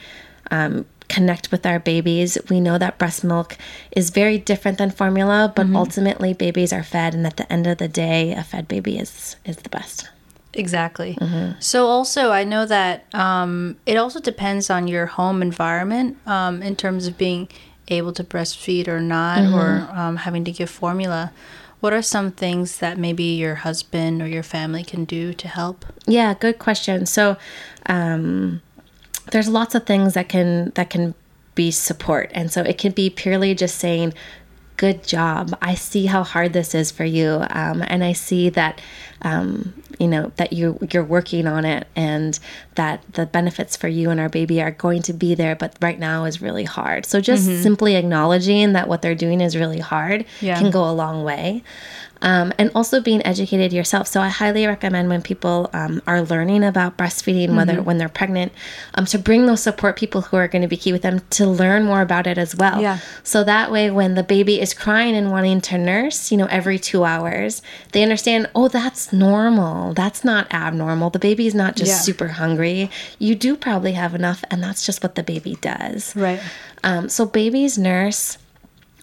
Um, 0.50 0.84
connect 1.16 1.50
with 1.52 1.66
our 1.66 1.78
babies. 1.78 2.38
We 2.48 2.60
know 2.60 2.78
that 2.78 2.96
breast 2.98 3.22
milk 3.24 3.58
is 3.90 4.10
very 4.10 4.38
different 4.38 4.78
than 4.78 4.90
formula, 4.90 5.52
but 5.54 5.66
ultimately 5.74 6.32
babies 6.32 6.72
are 6.72 6.84
fed 6.84 7.14
and 7.14 7.26
at 7.26 7.36
the 7.36 7.52
end 7.52 7.66
of 7.66 7.78
the 7.78 7.88
day 7.88 8.32
a 8.32 8.42
fed 8.42 8.66
baby 8.68 8.94
is 9.04 9.36
is 9.44 9.56
the 9.56 9.68
best. 9.68 10.08
Exactly. 10.54 11.16
So 11.60 11.86
also, 11.86 12.30
I 12.32 12.44
know 12.44 12.66
that 12.66 12.94
um, 13.14 13.76
it 13.86 13.96
also 13.96 14.20
depends 14.20 14.70
on 14.70 14.88
your 14.88 15.06
home 15.06 15.42
environment 15.42 16.16
um, 16.26 16.62
in 16.62 16.74
terms 16.74 17.06
of 17.06 17.16
being 17.16 17.48
able 17.88 18.12
to 18.12 18.24
breastfeed 18.24 18.88
or 18.88 19.00
not, 19.00 19.52
or 19.52 19.88
um, 19.96 20.16
having 20.16 20.44
to 20.44 20.52
give 20.52 20.70
formula. 20.70 21.32
What 21.80 21.92
are 21.92 22.02
some 22.02 22.30
things 22.30 22.78
that 22.78 22.98
maybe 22.98 23.24
your 23.24 23.54
husband 23.66 24.20
or 24.22 24.28
your 24.28 24.42
family 24.42 24.84
can 24.84 25.04
do 25.06 25.32
to 25.32 25.48
help? 25.48 25.86
Yeah, 26.06 26.34
good 26.34 26.58
question. 26.58 27.06
So, 27.06 27.36
um, 27.86 28.60
there's 29.30 29.48
lots 29.48 29.74
of 29.74 29.86
things 29.86 30.14
that 30.14 30.28
can 30.28 30.72
that 30.74 30.90
can 30.90 31.14
be 31.54 31.70
support, 31.70 32.30
and 32.34 32.50
so 32.50 32.62
it 32.62 32.78
can 32.78 32.92
be 32.92 33.10
purely 33.10 33.54
just 33.54 33.78
saying, 33.78 34.14
"Good 34.76 35.04
job. 35.04 35.56
I 35.60 35.74
see 35.74 36.06
how 36.06 36.22
hard 36.22 36.52
this 36.52 36.74
is 36.74 36.90
for 36.90 37.04
you, 37.04 37.44
um, 37.50 37.84
and 37.86 38.04
I 38.04 38.12
see 38.12 38.48
that." 38.50 38.80
Um, 39.22 39.74
you 39.98 40.08
know 40.08 40.32
that 40.36 40.54
you 40.54 40.78
you're 40.92 41.04
working 41.04 41.46
on 41.46 41.66
it 41.66 41.86
and 41.94 42.38
that 42.76 43.02
the 43.12 43.26
benefits 43.26 43.76
for 43.76 43.86
you 43.86 44.08
and 44.08 44.18
our 44.18 44.30
baby 44.30 44.62
are 44.62 44.70
going 44.70 45.02
to 45.02 45.12
be 45.12 45.34
there 45.34 45.54
but 45.54 45.76
right 45.82 45.98
now 45.98 46.24
is 46.24 46.40
really 46.40 46.64
hard 46.64 47.04
so 47.04 47.20
just 47.20 47.44
simply 47.62 47.96
acknowledging 47.96 48.72
that 48.72 48.88
what 48.88 49.02
they're 49.02 49.14
doing 49.14 49.42
is 49.42 49.56
really 49.58 49.80
hard 49.80 50.24
Yeah. 50.40 50.58
can 50.58 50.70
go 50.70 50.88
a 50.88 50.92
long 50.92 51.22
way 51.22 51.62
um, 52.22 52.52
and 52.58 52.70
also 52.74 53.00
being 53.00 53.24
educated 53.24 53.72
yourself. 53.72 54.06
So 54.06 54.20
I 54.20 54.28
highly 54.28 54.66
recommend 54.66 55.08
when 55.08 55.22
people 55.22 55.70
um, 55.72 56.02
are 56.06 56.20
learning 56.20 56.64
about 56.64 56.98
breastfeeding, 56.98 57.56
whether 57.56 57.76
Mm-hmm. 57.76 57.84
when 57.84 57.96
they're 57.96 58.10
pregnant, 58.10 58.52
um, 58.94 59.06
to 59.06 59.18
bring 59.18 59.46
those 59.46 59.62
support 59.62 59.96
people 59.96 60.20
who 60.20 60.36
are 60.36 60.46
going 60.46 60.60
to 60.60 60.68
be 60.68 60.76
key 60.76 60.92
with 60.92 61.00
them 61.00 61.20
to 61.30 61.46
learn 61.46 61.84
more 61.84 62.02
about 62.02 62.26
it 62.26 62.36
as 62.36 62.54
well. 62.54 62.78
Yeah. 62.82 62.98
So 63.22 63.42
that 63.44 63.70
way, 63.72 63.90
when 63.90 64.16
the 64.16 64.22
baby 64.22 64.60
is 64.60 64.74
crying 64.74 65.14
and 65.16 65.30
wanting 65.30 65.62
to 65.62 65.78
nurse, 65.78 66.30
you 66.30 66.36
know, 66.36 66.44
every 66.50 66.78
two 66.78 67.04
hours, 67.04 67.62
they 67.92 68.02
understand, 68.02 68.50
oh, 68.54 68.68
that's 68.68 69.09
normal. 69.12 69.92
That's 69.94 70.24
not 70.24 70.52
abnormal. 70.52 71.10
The 71.10 71.18
baby 71.18 71.46
is 71.46 71.54
not 71.54 71.76
just 71.76 71.90
Yeah. 71.90 71.98
super 71.98 72.28
hungry. 72.28 72.90
You 73.18 73.34
do 73.34 73.56
probably 73.56 73.92
have 73.92 74.14
enough, 74.14 74.42
and 74.50 74.62
that's 74.62 74.84
just 74.84 75.02
what 75.02 75.14
the 75.14 75.22
baby 75.22 75.56
does. 75.60 76.14
Right. 76.16 76.40
Um, 76.84 77.08
so 77.08 77.26
babies 77.26 77.76
nurse 77.78 78.38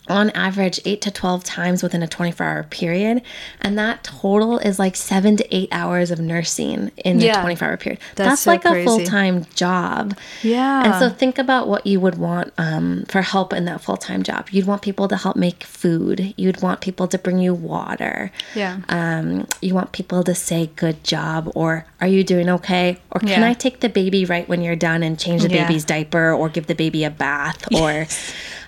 on 0.09 0.29
average 0.31 0.79
8 0.85 1.01
to 1.01 1.11
12 1.11 1.43
times 1.43 1.83
within 1.83 2.01
a 2.03 2.07
24 2.07 2.45
hour 2.45 2.63
period 2.63 3.21
and 3.61 3.77
that 3.77 4.03
total 4.03 4.57
is 4.59 4.79
like 4.79 4.95
7 4.95 5.37
to 5.37 5.55
8 5.55 5.69
hours 5.71 6.11
of 6.11 6.19
nursing 6.19 6.91
in 7.03 7.19
Yeah. 7.19 7.39
a 7.39 7.41
24 7.41 7.67
hour 7.67 7.77
period 7.77 7.99
That's 8.15 8.29
that's, 8.29 8.41
so 8.41 8.51
like 8.51 8.61
crazy. 8.61 8.81
a 8.81 8.85
full-time 8.85 9.45
job 9.55 10.17
Yeah. 10.43 10.83
and 10.85 10.95
so 10.95 11.09
think 11.09 11.37
about 11.37 11.67
what 11.67 11.85
you 11.85 11.99
would 11.99 12.15
want 12.17 12.53
um, 12.57 13.05
for 13.07 13.21
help 13.21 13.53
in 13.53 13.65
that 13.65 13.81
full-time 13.81 14.23
job 14.23 14.49
you'd 14.51 14.65
want 14.67 14.81
people 14.81 15.07
to 15.07 15.17
help 15.17 15.35
make 15.35 15.63
food 15.63 16.33
you'd 16.37 16.61
want 16.61 16.81
people 16.81 17.07
to 17.07 17.17
bring 17.17 17.39
you 17.39 17.53
water 17.53 18.31
Yeah. 18.55 18.77
um, 18.89 19.47
you 19.61 19.73
want 19.73 19.91
people 19.91 20.23
to 20.23 20.33
say 20.35 20.69
good 20.75 21.03
job 21.03 21.51
or 21.55 21.85
are 22.01 22.07
you 22.07 22.23
doing 22.23 22.49
okay 22.49 22.97
or 23.11 23.19
can 23.19 23.29
Yeah. 23.29 23.49
i 23.49 23.53
take 23.53 23.79
the 23.81 23.89
baby 23.89 24.25
right 24.25 24.47
when 24.47 24.61
you're 24.61 24.75
done 24.75 25.03
and 25.03 25.19
change 25.19 25.41
the 25.43 25.49
Yeah. 25.49 25.67
baby's 25.67 25.85
diaper 25.85 26.31
or 26.31 26.49
give 26.49 26.67
the 26.67 26.75
baby 26.75 27.03
a 27.03 27.09
bath 27.09 27.63
or 27.73 28.05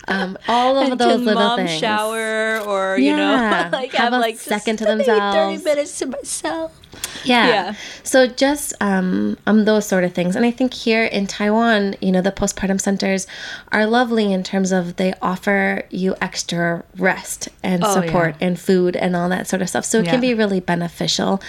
um, 0.09 0.37
all 0.47 0.77
of 0.77 0.91
And 0.91 0.99
those 0.99 1.21
little 1.21 1.41
mom 1.41 1.57
things 1.59 1.71
shower 1.79 2.59
or 2.61 2.97
you 2.97 3.15
know 3.15 3.33
like 3.71 3.91
Have 3.93 4.11
have, 4.11 4.13
a 4.13 4.19
like 4.19 4.37
second 4.37 4.77
to 4.77 4.85
themselves. 4.85 5.35
thirty 5.35 5.63
minutes 5.63 5.97
to 5.99 6.05
myself. 6.07 6.75
Yeah. 7.23 7.47
Yeah. 7.47 7.73
So 8.03 8.27
just 8.27 8.73
um, 8.81 9.37
um 9.45 9.65
those 9.65 9.85
sort 9.85 10.03
of 10.03 10.13
things, 10.13 10.35
and 10.35 10.45
I 10.45 10.51
think 10.51 10.73
here 10.73 11.03
in 11.05 11.27
Taiwan, 11.27 11.95
you 12.01 12.11
know, 12.11 12.21
the 12.21 12.31
postpartum 12.31 12.79
centers 12.81 13.27
are 13.71 13.85
lovely 13.85 14.31
in 14.33 14.43
terms 14.43 14.71
of 14.71 14.95
they 14.95 15.13
offer 15.21 15.83
you 15.89 16.15
extra 16.21 16.83
rest 16.97 17.49
and 17.63 17.83
Oh, 17.83 17.93
support 17.93 18.35
yeah. 18.39 18.47
and 18.47 18.59
food 18.59 18.95
and 18.95 19.15
all 19.15 19.29
that 19.29 19.47
sort 19.47 19.61
of 19.61 19.69
stuff. 19.69 19.85
So 19.85 19.99
it 19.99 20.05
Yeah. 20.05 20.11
can 20.11 20.21
be 20.21 20.33
really 20.33 20.59
beneficial. 20.59 21.41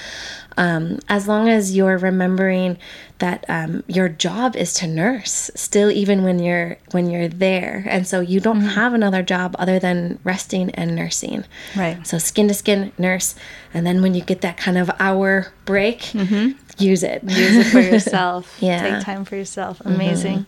Um, 0.61 0.99
as 1.09 1.27
long 1.27 1.49
as 1.49 1.75
you're 1.75 1.97
remembering 1.97 2.77
that 3.19 3.47
um, 3.49 3.83
your 3.89 4.11
job 4.11 4.57
is 4.57 4.75
to 4.75 4.87
nurse 4.87 5.51
still 5.55 5.91
even 5.91 6.23
when 6.23 6.39
you're 6.39 6.77
when 6.91 7.09
you're 7.09 7.29
there 7.29 7.85
and 7.89 8.07
so 8.07 8.21
you 8.21 8.41
don't 8.41 8.59
Mm-hmm. 8.61 8.77
have 8.81 8.93
another 8.93 9.23
job 9.23 9.57
other 9.59 9.79
than 9.79 10.19
resting 10.23 10.69
and 10.73 10.95
nursing 10.95 11.45
Right. 11.75 12.07
so 12.07 12.19
skin 12.19 12.49
to 12.49 12.55
skin 12.55 12.93
nurse, 12.99 13.35
and 13.73 13.87
then 13.87 14.03
when 14.03 14.13
you 14.15 14.21
get 14.21 14.43
that 14.43 14.59
kind 14.59 14.77
of 14.77 14.91
hour 15.01 15.51
break, 15.65 16.13
use 16.13 17.03
it. 17.03 17.23
Use 17.25 17.57
it 17.57 17.67
for 17.73 17.81
yourself. 17.93 18.59
Yeah. 18.61 18.83
Take 18.97 19.05
time 19.05 19.25
for 19.25 19.37
yourself. 19.37 19.81
Amazing. 19.85 20.45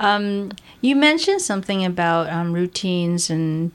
Um, 0.00 0.50
you 0.80 0.96
mentioned 0.96 1.40
something 1.40 1.84
about 1.84 2.28
um, 2.30 2.52
routines 2.52 3.30
and, 3.30 3.70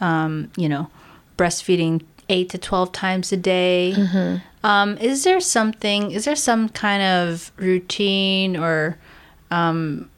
um, 0.00 0.50
you 0.56 0.68
know, 0.68 0.90
breastfeeding 1.38 2.02
eight 2.28 2.48
to 2.50 2.58
12 2.58 2.92
times 2.92 3.32
a 3.32 3.36
day. 3.36 3.94
Um, 4.64 4.96
is 4.96 5.24
there 5.24 5.40
something, 5.40 6.10
is 6.10 6.24
there 6.24 6.34
some 6.34 6.70
kind 6.70 7.02
of 7.02 7.52
routine 7.56 8.56
or 8.56 8.98
um, 9.50 10.10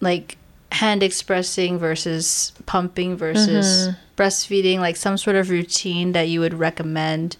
like 0.00 0.38
hand 0.70 1.02
expressing 1.02 1.78
versus 1.78 2.52
pumping 2.64 3.16
versus 3.16 3.88
breastfeeding, 4.16 4.78
like 4.78 4.96
some 4.96 5.18
sort 5.18 5.34
of 5.34 5.50
routine 5.50 6.12
that 6.12 6.28
you 6.28 6.38
would 6.38 6.54
recommend 6.54 7.36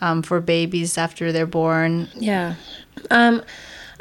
um, 0.00 0.22
for 0.22 0.40
babies 0.40 0.96
after 0.96 1.30
they're 1.30 1.46
born? 1.46 2.08
Yeah. 2.14 2.54
Um, 3.10 3.42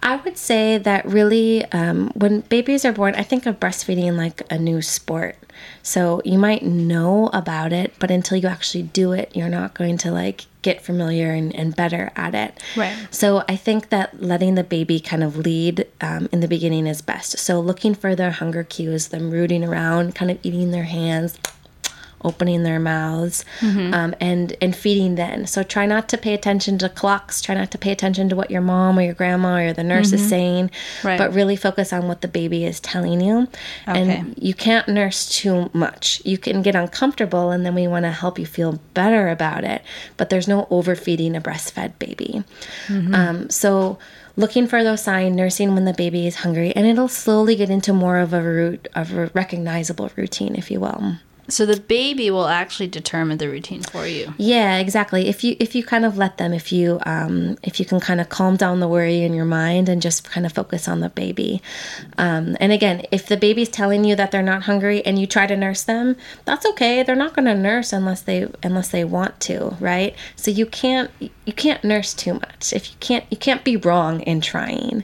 I 0.01 0.15
would 0.15 0.37
say 0.37 0.77
that 0.77 1.05
really, 1.05 1.65
um, 1.73 2.11
when 2.15 2.41
babies 2.41 2.85
are 2.85 2.93
born, 2.93 3.15
I 3.15 3.23
think 3.23 3.45
of 3.45 3.59
breastfeeding 3.59 4.15
like 4.15 4.41
a 4.49 4.57
new 4.57 4.81
sport. 4.81 5.35
So 5.83 6.21
you 6.25 6.37
might 6.37 6.63
know 6.63 7.27
about 7.33 7.73
it, 7.73 7.93
but 7.99 8.11
until 8.11 8.37
you 8.37 8.47
actually 8.47 8.83
do 8.83 9.11
it, 9.11 9.35
you're 9.35 9.49
not 9.49 9.73
going 9.73 9.97
to 9.99 10.11
like 10.11 10.45
get 10.61 10.81
familiar 10.81 11.31
and, 11.31 11.55
and 11.55 11.75
better 11.75 12.11
at 12.15 12.35
it. 12.35 12.61
Right. 12.75 12.93
So 13.09 13.43
I 13.47 13.55
think 13.55 13.89
that 13.89 14.21
letting 14.21 14.55
the 14.55 14.63
baby 14.63 14.99
kind 14.99 15.23
of 15.23 15.37
lead 15.37 15.87
um, 16.01 16.27
in 16.31 16.41
the 16.41 16.47
beginning 16.47 16.87
is 16.87 17.01
best. 17.01 17.39
So 17.39 17.59
looking 17.59 17.95
for 17.95 18.15
their 18.15 18.31
hunger 18.31 18.63
cues, 18.63 19.07
them 19.07 19.31
rooting 19.31 19.63
around, 19.63 20.13
kind 20.13 20.29
of 20.29 20.39
eating 20.43 20.71
their 20.71 20.83
hands, 20.83 21.39
opening 22.23 22.63
their 22.63 22.79
mouths, 22.79 23.45
um, 23.61 24.15
and 24.19 24.55
and 24.61 24.75
feeding 24.75 25.15
then. 25.15 25.45
So 25.45 25.63
try 25.63 25.85
not 25.85 26.09
to 26.09 26.17
pay 26.17 26.33
attention 26.33 26.77
to 26.79 26.89
clocks. 26.89 27.41
Try 27.41 27.55
not 27.55 27.71
to 27.71 27.77
pay 27.77 27.91
attention 27.91 28.29
to 28.29 28.35
what 28.35 28.49
your 28.51 28.61
mom 28.61 28.97
or 28.97 29.01
your 29.03 29.13
grandma 29.13 29.57
or 29.57 29.73
the 29.73 29.83
nurse 29.83 30.11
is 30.13 30.27
saying, 30.27 30.71
Right. 31.03 31.17
but 31.17 31.33
really 31.33 31.55
focus 31.55 31.93
on 31.93 32.07
what 32.07 32.21
the 32.21 32.27
baby 32.27 32.65
is 32.65 32.79
telling 32.79 33.21
you. 33.21 33.47
Okay. 33.87 34.01
And 34.01 34.35
you 34.37 34.53
can't 34.53 34.87
nurse 34.87 35.29
too 35.29 35.69
much. 35.73 36.21
You 36.25 36.37
can 36.37 36.61
get 36.61 36.75
uncomfortable, 36.75 37.51
and 37.51 37.65
then 37.65 37.75
we 37.75 37.87
want 37.87 38.03
to 38.05 38.11
help 38.11 38.39
you 38.39 38.45
feel 38.45 38.79
better 38.93 39.29
about 39.29 39.63
it. 39.63 39.81
But 40.17 40.29
there's 40.29 40.47
no 40.47 40.67
overfeeding 40.69 41.35
a 41.35 41.41
breastfed 41.41 41.99
baby. 41.99 42.43
Hmm. 42.87 43.13
Um, 43.15 43.49
so 43.49 43.97
looking 44.35 44.67
for 44.67 44.83
those 44.83 45.03
signs, 45.03 45.35
nursing 45.35 45.73
when 45.73 45.85
the 45.85 45.93
baby 45.93 46.27
is 46.27 46.37
hungry, 46.37 46.71
and 46.75 46.85
it'll 46.85 47.07
slowly 47.07 47.55
get 47.55 47.69
into 47.69 47.93
more 47.93 48.17
of 48.19 48.33
a 48.33 48.41
root 48.41 48.87
of 48.95 49.13
a 49.13 49.27
recognizable 49.33 50.09
routine, 50.15 50.55
if 50.55 50.69
you 50.71 50.79
will. 50.79 51.15
So 51.49 51.65
the 51.65 51.79
baby 51.79 52.29
will 52.29 52.47
actually 52.47 52.87
determine 52.87 53.37
the 53.37 53.47
routine 53.49 53.81
for 53.81 54.05
you. 54.05 54.33
Yeah, 54.37 54.77
exactly. 54.79 55.27
If 55.29 55.43
you 55.43 55.55
if 55.59 55.75
you 55.75 55.83
kind 55.83 56.05
of 56.05 56.17
let 56.17 56.37
them, 56.37 56.53
if 56.53 56.71
you 56.71 56.99
um, 57.05 57.57
if 57.63 57.79
you 57.79 57.85
can 57.85 57.99
kind 57.99 58.19
of 58.19 58.29
calm 58.29 58.57
down 58.57 58.79
the 58.79 58.87
worry 58.87 59.21
in 59.21 59.33
your 59.33 59.45
mind 59.45 59.87
and 59.87 60.01
just 60.01 60.29
kind 60.29 60.45
of 60.45 60.51
focus 60.51 60.87
on 60.87 60.99
the 60.99 61.09
baby. 61.09 61.61
Um, 62.17 62.57
and 62.59 62.71
again, 62.71 63.05
if 63.11 63.27
the 63.27 63.37
baby's 63.37 63.69
telling 63.69 64.03
you 64.03 64.15
that 64.15 64.31
they're 64.31 64.41
not 64.41 64.63
hungry 64.63 65.05
and 65.05 65.17
you 65.17 65.27
try 65.27 65.47
to 65.47 65.55
nurse 65.55 65.83
them, 65.83 66.17
that's 66.45 66.65
okay. 66.65 67.03
They're 67.03 67.15
not 67.15 67.33
going 67.33 67.45
to 67.45 67.55
nurse 67.55 67.93
unless 67.93 68.21
they 68.21 68.47
unless 68.63 68.89
they 68.89 69.03
want 69.05 69.39
to, 69.41 69.77
right? 69.79 70.15
So 70.35 70.51
you 70.51 70.65
can't 70.65 71.09
you 71.19 71.53
can't 71.53 71.83
nurse 71.83 72.13
too 72.13 72.33
much. 72.33 72.73
If 72.73 72.89
you 72.89 72.97
can't 72.99 73.25
you 73.29 73.37
can't 73.37 73.63
be 73.63 73.77
wrong 73.77 74.19
in 74.21 74.41
trying. 74.41 75.03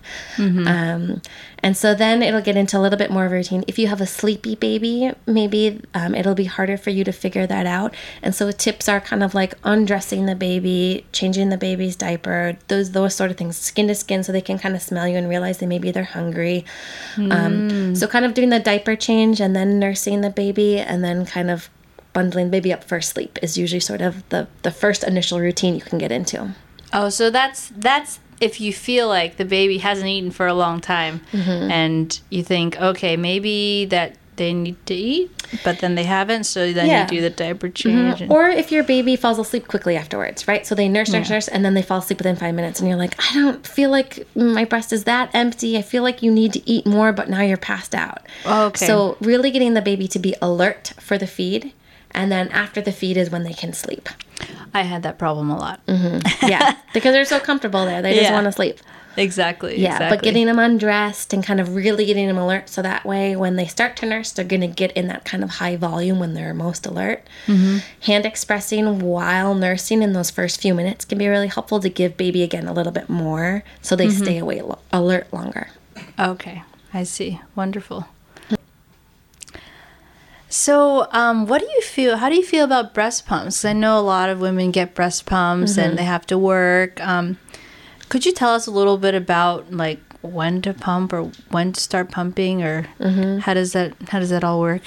Um, 0.68 1.22
and 1.63 1.77
so 1.77 1.96
then 1.96 2.22
it'll 2.22 2.41
get 2.41 2.58
into 2.58 2.77
a 2.77 2.82
little 2.82 2.98
bit 2.98 3.10
more 3.10 3.25
of 3.25 3.32
a 3.32 3.36
routine. 3.36 3.63
If 3.67 3.79
you 3.79 3.88
have 3.88 4.01
a 4.01 4.05
sleepy 4.05 4.55
baby, 4.55 5.12
maybe 5.25 5.82
um, 5.93 6.13
it'll 6.13 6.36
be 6.36 6.43
harder 6.43 6.77
for 6.77 6.89
you 6.89 7.05
to 7.05 7.13
figure 7.13 7.48
that 7.48 7.65
out. 7.65 7.96
And 8.22 8.36
so 8.36 8.51
tips 8.51 8.89
are 8.89 9.00
kind 9.00 9.24
of 9.24 9.34
like 9.34 9.53
undressing 9.63 10.25
the 10.25 10.36
baby, 10.36 11.05
changing 11.13 11.48
the 11.50 11.58
baby's 11.58 11.96
diaper, 11.96 12.58
those 12.67 12.91
those 12.91 13.15
sort 13.15 13.32
of 13.32 13.38
things, 13.38 13.58
skin 13.58 13.88
to 13.88 13.96
skin, 13.96 14.24
so 14.24 14.34
they 14.34 14.41
can 14.41 14.60
kind 14.60 14.75
of 14.75 14.82
smell 14.82 15.08
you 15.08 15.15
and 15.15 15.29
realize 15.29 15.60
they 15.60 15.65
maybe 15.65 15.89
they're 15.89 16.03
hungry. 16.03 16.65
Um, 17.17 17.96
so 17.96 18.08
kind 18.08 18.25
of 18.25 18.34
doing 18.34 18.50
the 18.50 18.60
diaper 18.60 18.96
change 18.96 19.39
and 19.39 19.55
then 19.55 19.79
nursing 19.79 20.22
the 20.22 20.29
baby, 20.29 20.79
and 20.79 21.03
then 21.03 21.25
kind 21.25 21.50
of 21.50 21.70
bundling 22.12 22.50
baby 22.51 22.72
up 22.72 22.84
for 22.84 23.01
sleep 23.01 23.39
is 23.41 23.58
usually 23.58 23.79
sort 23.79 24.01
of 24.01 24.27
the 24.29 24.48
the 24.63 24.72
first 24.72 25.03
initial 25.03 25.39
routine 25.39 25.75
you 25.75 25.82
can 25.82 25.98
get 25.98 26.12
into. 26.12 26.53
Oh, 26.91 27.10
so 27.10 27.29
that's 27.32 27.72
that's 27.75 28.20
if 28.42 28.60
you 28.62 28.74
feel 28.74 29.08
like 29.08 29.38
the 29.38 29.46
baby 29.46 29.78
hasn't 29.80 30.08
eaten 30.08 30.32
for 30.32 30.48
a 30.48 30.54
long 30.54 30.80
time 30.82 31.22
Mm-hmm. 31.32 31.72
and 31.72 32.20
you 32.30 32.44
think, 32.44 32.80
okay, 32.80 33.16
maybe 33.18 33.86
that 33.86 34.16
they 34.36 34.52
need 34.52 34.84
to 34.88 34.96
eat, 34.96 35.30
but 35.63 35.78
then 35.78 35.94
they 35.94 36.06
haven't, 36.06 36.46
so 36.46 36.74
then 36.74 36.88
Yeah. 36.88 37.04
you 37.04 37.08
do 37.08 37.22
the 37.22 37.30
diaper 37.30 37.70
change. 37.70 38.20
and- 38.22 38.32
Or 38.32 38.50
if 38.50 38.72
your 38.72 38.84
baby 38.84 39.16
falls 39.16 39.38
asleep 39.38 39.68
quickly 39.68 39.96
afterwards, 39.96 40.48
right? 40.48 40.66
So 40.66 40.74
they 40.74 40.90
nurse, 40.90 41.12
nurse, 41.12 41.30
nurse, 41.30 41.48
and 41.48 41.63
then 41.63 41.75
they 41.75 41.84
fall 41.84 42.00
asleep 42.00 42.18
within 42.18 42.36
five 42.36 42.56
minutes, 42.56 42.80
and 42.80 42.90
you're 42.90 42.98
like, 42.98 43.13
I 43.20 43.34
don't 43.36 43.66
feel 43.68 43.92
like 43.92 44.25
my 44.36 44.66
breast 44.66 44.92
is 44.92 45.04
that 45.04 45.30
empty. 45.36 45.78
I 45.78 45.84
feel 45.84 46.02
like 46.02 46.24
you 46.24 46.32
need 46.32 46.52
to 46.54 46.68
eat 46.68 46.88
more, 46.88 47.13
but 47.13 47.30
now 47.30 47.42
you're 47.42 47.58
passed 47.58 47.94
out. 47.94 48.24
Okay. 48.44 48.88
So 48.88 49.18
really 49.22 49.52
getting 49.52 49.75
the 49.75 49.84
baby 49.84 50.08
to 50.08 50.18
be 50.18 50.34
alert 50.42 50.94
for 51.00 51.20
the 51.20 51.28
feed, 51.28 51.72
and 52.13 52.32
then 52.32 52.50
after 52.50 52.82
the 52.82 52.91
feed 52.91 53.17
is 53.17 53.29
when 53.29 53.43
they 53.43 53.53
can 53.53 53.74
sleep. 53.74 54.10
I 54.74 54.82
had 54.82 55.03
that 55.03 55.17
problem 55.20 55.50
a 55.51 55.58
lot. 55.58 55.79
Yeah, 55.88 56.75
because 56.93 57.13
they're 57.13 57.25
so 57.25 57.39
comfortable 57.39 57.86
there, 57.86 58.01
they 58.01 58.13
just 58.13 58.24
Yeah. 58.24 58.34
want 58.34 58.46
to 58.46 58.51
sleep. 58.51 58.79
Exactly. 59.15 59.79
Yeah, 59.79 59.93
exactly. 59.93 60.17
but 60.17 60.24
getting 60.24 60.48
them 60.48 60.58
undressed 60.58 61.34
and 61.34 61.43
kind 61.43 61.60
of 61.62 61.75
really 61.75 62.03
getting 62.05 62.25
them 62.25 62.38
alert 62.39 62.67
so 62.67 62.82
that 62.82 63.05
way 63.05 63.36
when 63.36 63.58
they 63.58 63.67
start 63.67 63.96
to 63.98 64.08
nurse, 64.08 64.32
they're 64.32 64.43
going 64.43 64.62
to 64.62 64.67
get 64.67 64.91
in 64.93 65.05
that 65.08 65.24
kind 65.24 65.43
of 65.43 65.51
high 65.51 65.75
volume 65.75 66.17
when 66.17 66.34
they're 66.34 66.51
most 66.55 66.88
alert. 66.88 67.22
Mm-hmm. 67.46 67.77
Hand 68.05 68.25
expressing 68.25 68.98
while 69.01 69.53
nursing 69.53 70.01
in 70.01 70.13
those 70.13 70.32
first 70.32 70.60
few 70.60 70.74
minutes 70.74 71.05
can 71.05 71.20
be 71.20 71.27
really 71.27 71.46
helpful 71.48 71.79
to 71.82 71.89
give 71.89 72.17
baby 72.17 72.41
again 72.41 72.67
a 72.67 72.74
little 72.74 72.91
bit 72.91 73.08
more 73.08 73.63
so 73.84 73.96
they 73.96 74.08
Mm-hmm. 74.08 74.24
stay 74.24 74.38
awake, 74.39 74.63
alert 74.91 75.32
longer. 75.32 75.67
Okay, 76.17 76.63
I 76.91 77.03
see. 77.03 77.39
Wonderful. 77.55 78.08
So, 80.53 81.07
um, 81.10 81.48
what 81.48 81.62
do 81.62 81.65
you 81.65 81.81
feel? 81.81 82.17
How 82.17 82.29
do 82.29 82.36
you 82.36 82.45
feel 82.45 82.63
about 82.63 82.93
breast 82.93 83.25
pumps? 83.25 83.65
I 83.65 83.74
know 83.74 83.98
a 83.98 84.05
lot 84.05 84.29
of 84.29 84.39
women 84.39 84.69
get 84.69 84.93
breast 84.93 85.25
pumps 85.25 85.79
and 85.79 85.98
they 85.98 86.03
have 86.03 86.27
to 86.27 86.38
work. 86.38 87.01
Um, 87.03 87.39
could 88.07 88.24
you 88.24 88.31
tell 88.31 88.53
us 88.53 88.67
a 88.67 88.72
little 88.72 89.00
bit 89.00 89.15
about 89.15 89.74
like 89.74 90.00
when 90.22 90.62
to 90.62 90.75
pump 90.75 91.12
or 91.12 91.31
when 91.50 91.74
to 91.74 91.81
start 91.81 92.12
pumping, 92.12 92.62
or 92.62 92.83
how 93.39 93.55
does 93.55 93.74
that 93.74 93.95
how 94.10 94.19
does 94.19 94.29
that 94.29 94.43
all 94.43 94.60
work? 94.60 94.83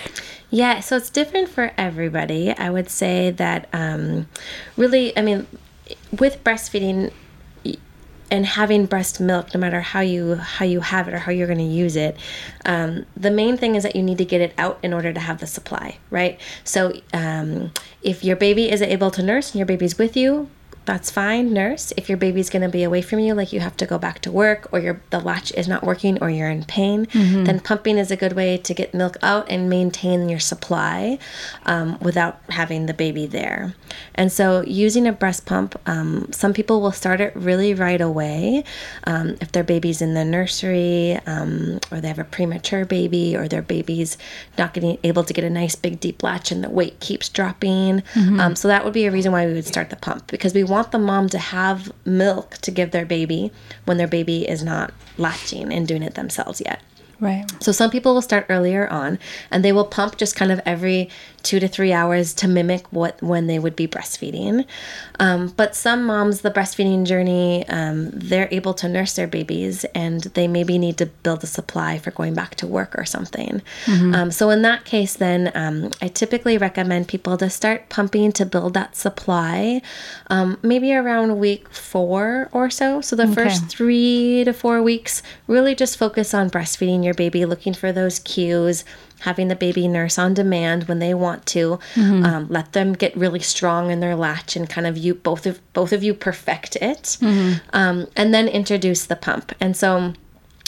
Yeah, 0.50 0.78
so 0.78 0.98
it's 0.98 1.10
different 1.10 1.48
for 1.48 1.72
everybody. 1.76 2.52
I 2.52 2.70
would 2.70 2.88
say 2.88 3.32
that 3.32 3.68
um, 3.72 4.28
really, 4.76 5.18
I 5.18 5.22
mean, 5.22 5.48
with 6.16 6.44
breastfeeding 6.44 7.10
and 8.30 8.44
having 8.44 8.86
breast 8.86 9.20
milk, 9.20 9.54
no 9.54 9.60
matter 9.60 9.80
how 9.80 10.00
you 10.00 10.36
how 10.36 10.64
you 10.64 10.80
have 10.80 11.08
it 11.08 11.14
or 11.14 11.18
how 11.18 11.32
you're 11.32 11.46
going 11.46 11.58
to 11.58 11.64
use 11.64 11.96
it, 11.96 12.16
um, 12.64 13.06
the 13.16 13.30
main 13.30 13.56
thing 13.56 13.74
is 13.74 13.82
that 13.82 13.94
you 13.94 14.02
need 14.02 14.18
to 14.18 14.24
get 14.24 14.40
it 14.40 14.52
out 14.58 14.78
in 14.82 14.92
order 14.92 15.12
to 15.12 15.20
have 15.20 15.40
the 15.40 15.46
supply, 15.46 15.98
right? 16.10 16.40
So 16.64 16.92
um, 17.12 17.72
if 18.02 18.24
your 18.24 18.36
baby 18.36 18.70
is 18.70 18.82
able 18.82 19.10
to 19.12 19.22
nurse 19.22 19.50
and 19.50 19.58
your 19.58 19.66
baby's 19.66 19.98
with 19.98 20.16
you. 20.16 20.48
That's 20.86 21.10
fine, 21.10 21.52
nurse. 21.52 21.92
If 21.96 22.08
your 22.08 22.16
baby's 22.16 22.48
going 22.48 22.62
to 22.62 22.68
be 22.68 22.82
away 22.84 23.02
from 23.02 23.18
you, 23.18 23.34
like 23.34 23.52
you 23.52 23.60
have 23.60 23.76
to 23.78 23.86
go 23.86 23.98
back 23.98 24.20
to 24.20 24.30
work 24.32 24.68
or 24.72 24.78
your 24.78 25.00
the 25.10 25.18
latch 25.20 25.52
is 25.52 25.66
not 25.68 25.82
working 25.82 26.18
or 26.22 26.30
you're 26.30 26.48
in 26.50 26.64
pain, 26.64 27.06
Mm-hmm. 27.06 27.44
then 27.44 27.60
pumping 27.60 27.98
is 27.98 28.10
a 28.10 28.16
good 28.16 28.34
way 28.34 28.56
to 28.58 28.72
get 28.74 28.94
milk 28.94 29.16
out 29.22 29.50
and 29.50 29.68
maintain 29.68 30.28
your 30.28 30.38
supply 30.38 31.18
um, 31.66 31.98
without 32.00 32.38
having 32.50 32.86
the 32.86 32.94
baby 32.94 33.26
there. 33.26 33.74
And 34.14 34.30
so, 34.30 34.62
using 34.62 35.06
a 35.06 35.12
breast 35.12 35.44
pump, 35.46 35.74
um, 35.86 36.28
some 36.32 36.52
people 36.52 36.80
will 36.80 36.92
start 36.92 37.20
it 37.20 37.34
really 37.34 37.74
right 37.74 38.00
away. 38.00 38.64
Um, 39.04 39.36
if 39.40 39.50
their 39.52 39.64
baby's 39.64 40.00
in 40.00 40.14
the 40.14 40.24
nursery 40.24 41.18
um, 41.26 41.80
or 41.90 42.00
they 42.00 42.08
have 42.08 42.18
a 42.20 42.24
premature 42.24 42.84
baby 42.84 43.36
or 43.36 43.48
their 43.48 43.62
baby's 43.62 44.16
not 44.56 44.72
getting 44.74 44.98
able 45.02 45.24
to 45.24 45.32
get 45.32 45.44
a 45.44 45.50
nice 45.50 45.74
big 45.74 45.98
deep 46.00 46.22
latch 46.22 46.52
and 46.52 46.62
the 46.62 46.70
weight 46.70 47.00
keeps 47.00 47.28
dropping. 47.28 48.02
Um, 48.14 48.54
so, 48.56 48.68
that 48.68 48.84
would 48.84 48.94
be 48.94 49.06
a 49.06 49.10
reason 49.10 49.32
why 49.32 49.46
we 49.46 49.52
would 49.54 49.66
start 49.66 49.90
the 49.90 49.96
pump 49.96 50.26
because 50.28 50.54
we 50.54 50.62
want 50.64 50.75
the 50.82 50.98
mom 50.98 51.28
to 51.30 51.38
have 51.38 51.92
milk 52.04 52.58
to 52.58 52.70
give 52.70 52.90
their 52.90 53.06
baby 53.06 53.52
when 53.84 53.96
their 53.96 54.06
baby 54.06 54.48
is 54.48 54.62
not 54.62 54.92
latching 55.18 55.72
and 55.72 55.86
doing 55.86 56.02
it 56.02 56.14
themselves 56.14 56.60
yet. 56.64 56.80
Right. 57.18 57.44
So 57.62 57.72
some 57.72 57.90
people 57.90 58.14
will 58.14 58.22
start 58.22 58.46
earlier 58.48 58.88
on 58.88 59.18
and 59.50 59.64
they 59.64 59.72
will 59.72 59.86
pump 59.86 60.16
just 60.18 60.36
kind 60.36 60.52
of 60.52 60.60
every 60.66 61.08
two 61.42 61.60
to 61.60 61.68
three 61.68 61.92
hours 61.92 62.34
to 62.34 62.48
mimic 62.48 62.92
what 62.92 63.22
when 63.22 63.46
they 63.46 63.58
would 63.58 63.76
be 63.76 63.86
breastfeeding. 63.86 64.66
Um, 65.20 65.48
but 65.56 65.76
some 65.76 66.04
moms, 66.04 66.40
the 66.40 66.50
breastfeeding 66.50 67.06
journey, 67.06 67.66
um, 67.68 68.10
they're 68.10 68.48
able 68.50 68.74
to 68.74 68.88
nurse 68.88 69.14
their 69.14 69.28
babies 69.28 69.84
and 69.94 70.22
they 70.34 70.48
maybe 70.48 70.76
need 70.76 70.98
to 70.98 71.06
build 71.06 71.44
a 71.44 71.46
supply 71.46 71.98
for 71.98 72.10
going 72.10 72.34
back 72.34 72.56
to 72.56 72.66
work 72.66 72.98
or 72.98 73.04
something. 73.04 73.62
Um, 74.14 74.30
so 74.32 74.50
in 74.50 74.62
that 74.62 74.84
case, 74.84 75.14
then 75.14 75.52
um, 75.54 75.92
I 76.02 76.08
typically 76.08 76.58
recommend 76.58 77.06
people 77.08 77.36
to 77.38 77.48
start 77.48 77.88
pumping 77.88 78.32
to 78.32 78.44
build 78.44 78.74
that 78.74 78.96
supply, 78.96 79.80
um, 80.28 80.58
maybe 80.62 80.92
around 80.92 81.38
week 81.38 81.72
four 81.72 82.48
or 82.52 82.68
so. 82.70 83.00
So 83.00 83.14
the 83.14 83.28
first 83.28 83.68
three 83.68 84.42
to 84.44 84.52
four 84.52 84.82
weeks, 84.82 85.22
really 85.46 85.74
just 85.76 85.96
focus 85.96 86.34
on 86.34 86.50
breastfeeding 86.50 87.05
your 87.06 87.14
baby, 87.14 87.46
looking 87.46 87.72
for 87.72 87.90
those 87.92 88.18
cues, 88.18 88.84
having 89.20 89.48
the 89.48 89.56
baby 89.56 89.88
nurse 89.88 90.18
on 90.18 90.34
demand 90.34 90.84
when 90.88 90.98
they 90.98 91.14
want 91.14 91.46
to. 91.46 91.78
Um, 92.26 92.46
let 92.50 92.72
them 92.74 92.92
get 92.92 93.16
really 93.16 93.40
strong 93.40 93.90
in 93.90 94.00
their 94.00 94.14
latch 94.16 94.56
and 94.56 94.68
kind 94.68 94.86
of 94.86 94.98
you 94.98 95.14
both 95.14 95.46
of 95.46 95.60
both 95.72 95.92
of 95.94 96.02
you 96.02 96.12
perfect 96.12 96.76
it, 96.76 97.16
um, 97.72 98.06
and 98.16 98.34
then 98.34 98.48
introduce 98.48 99.06
the 99.06 99.16
pump. 99.16 99.52
And 99.60 99.74
so 99.76 100.12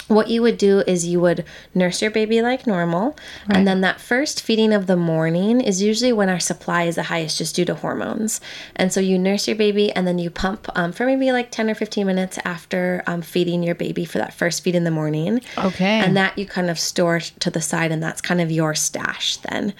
what 0.09 0.29
you 0.29 0.43
would 0.43 0.59
do 0.59 0.81
is 0.87 1.07
you 1.07 1.21
would 1.21 1.45
nurse 1.75 2.03
your 2.03 2.11
baby 2.11 2.43
like 2.43 2.67
normal. 2.67 3.17
And 3.49 3.67
then 3.67 3.83
that 3.83 4.01
first 4.01 4.43
feeding 4.43 4.73
of 4.73 4.87
the 4.87 4.97
morning 4.97 5.61
is 5.61 5.83
usually 5.83 6.13
when 6.13 6.29
our 6.29 6.41
supply 6.41 6.85
is 6.85 6.97
the 6.97 7.05
highest 7.05 7.39
just 7.39 7.55
due 7.55 7.65
to 7.67 7.75
hormones. 7.75 8.41
And 8.75 8.93
so 8.93 9.01
you 9.01 9.19
nurse 9.19 9.47
your 9.47 9.57
baby 9.57 9.93
and 9.93 10.07
then 10.07 10.19
you 10.19 10.31
pump 10.31 10.69
um, 10.75 10.93
for 10.93 11.05
maybe 11.05 11.31
like 11.31 11.51
10 11.51 11.71
or 11.71 11.75
15 11.75 12.07
minutes 12.07 12.39
after 12.45 13.03
um, 13.07 13.23
feeding 13.23 13.63
your 13.63 13.75
baby 13.75 14.05
for 14.05 14.19
that 14.19 14.35
first 14.35 14.65
feed 14.65 14.75
in 14.75 14.85
the 14.85 14.91
morning. 14.91 15.41
Okay. 15.59 16.01
and 16.01 16.17
that 16.17 16.39
you 16.39 16.47
kind 16.47 16.71
of 16.71 16.79
store 16.79 17.21
to 17.21 17.51
the 17.51 17.61
side 17.61 17.93
and 17.93 18.03
that's 18.03 18.21
kind 18.21 18.41
of 18.41 18.51
your 18.51 18.75
stash 18.75 19.37
then. 19.39 19.75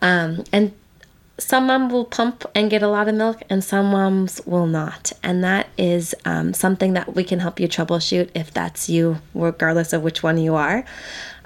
Um, 0.00 0.44
and 0.52 0.72
some 1.38 1.66
moms 1.66 1.92
will 1.92 2.04
pump 2.04 2.44
and 2.54 2.70
get 2.70 2.82
a 2.82 2.88
lot 2.88 3.08
of 3.08 3.14
milk 3.14 3.42
and 3.48 3.64
some 3.64 3.86
moms 3.86 4.40
will 4.46 4.66
not. 4.66 5.12
And 5.22 5.42
that 5.42 5.68
is 5.78 6.14
um, 6.24 6.52
something 6.54 6.92
that 6.92 7.14
we 7.14 7.24
can 7.24 7.40
help 7.40 7.58
you 7.58 7.66
troubleshoot 7.68 8.30
if 8.34 8.52
that's 8.52 8.88
you 8.88 9.18
regardless 9.34 9.92
of 9.92 10.02
which 10.02 10.22
one 10.22 10.38
you 10.38 10.54
are. 10.54 10.84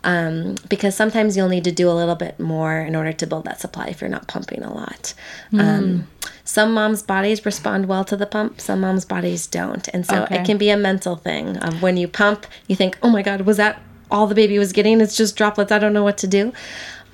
Um, 0.05 0.55
because 0.69 0.95
sometimes 0.95 1.37
you'll 1.37 1.49
need 1.49 1.65
to 1.65 1.73
do 1.73 1.91
a 1.91 1.93
little 1.95 2.15
bit 2.15 2.39
more 2.39 2.79
in 2.79 2.95
order 2.95 3.13
to 3.13 3.27
build 3.27 3.45
that 3.47 3.61
supply 3.61 3.87
if 3.87 4.01
you're 4.01 4.11
not 4.11 4.29
pumping 4.29 4.63
a 4.63 4.73
lot. 4.73 5.15
Um, 5.59 6.07
some 6.45 6.73
moms 6.75 7.03
bodies 7.03 7.45
respond 7.45 7.87
well 7.87 8.05
to 8.05 8.17
the 8.17 8.27
pump 8.27 8.61
some 8.61 8.81
moms 8.83 9.05
bodies 9.05 9.47
don't. 9.49 9.89
And 9.89 10.07
so 10.07 10.23
Okay. 10.25 10.37
it 10.41 10.47
can 10.47 10.59
be 10.59 10.71
a 10.71 10.77
mental 10.77 11.17
thing 11.17 11.57
of 11.57 11.83
when 11.83 11.97
you 11.97 12.07
pump 12.07 12.47
you 12.69 12.77
think 12.77 12.97
oh 13.03 13.11
my 13.11 13.23
god 13.23 13.41
was 13.43 13.57
that 13.57 13.81
all 14.09 14.29
the 14.29 14.37
baby 14.37 14.57
was 14.57 14.73
getting? 14.73 15.01
It's 15.01 15.17
just 15.17 15.35
droplets. 15.37 15.73
I 15.73 15.81
don't 15.81 15.93
know 15.93 16.05
what 16.05 16.19
to 16.19 16.29
do 16.29 16.53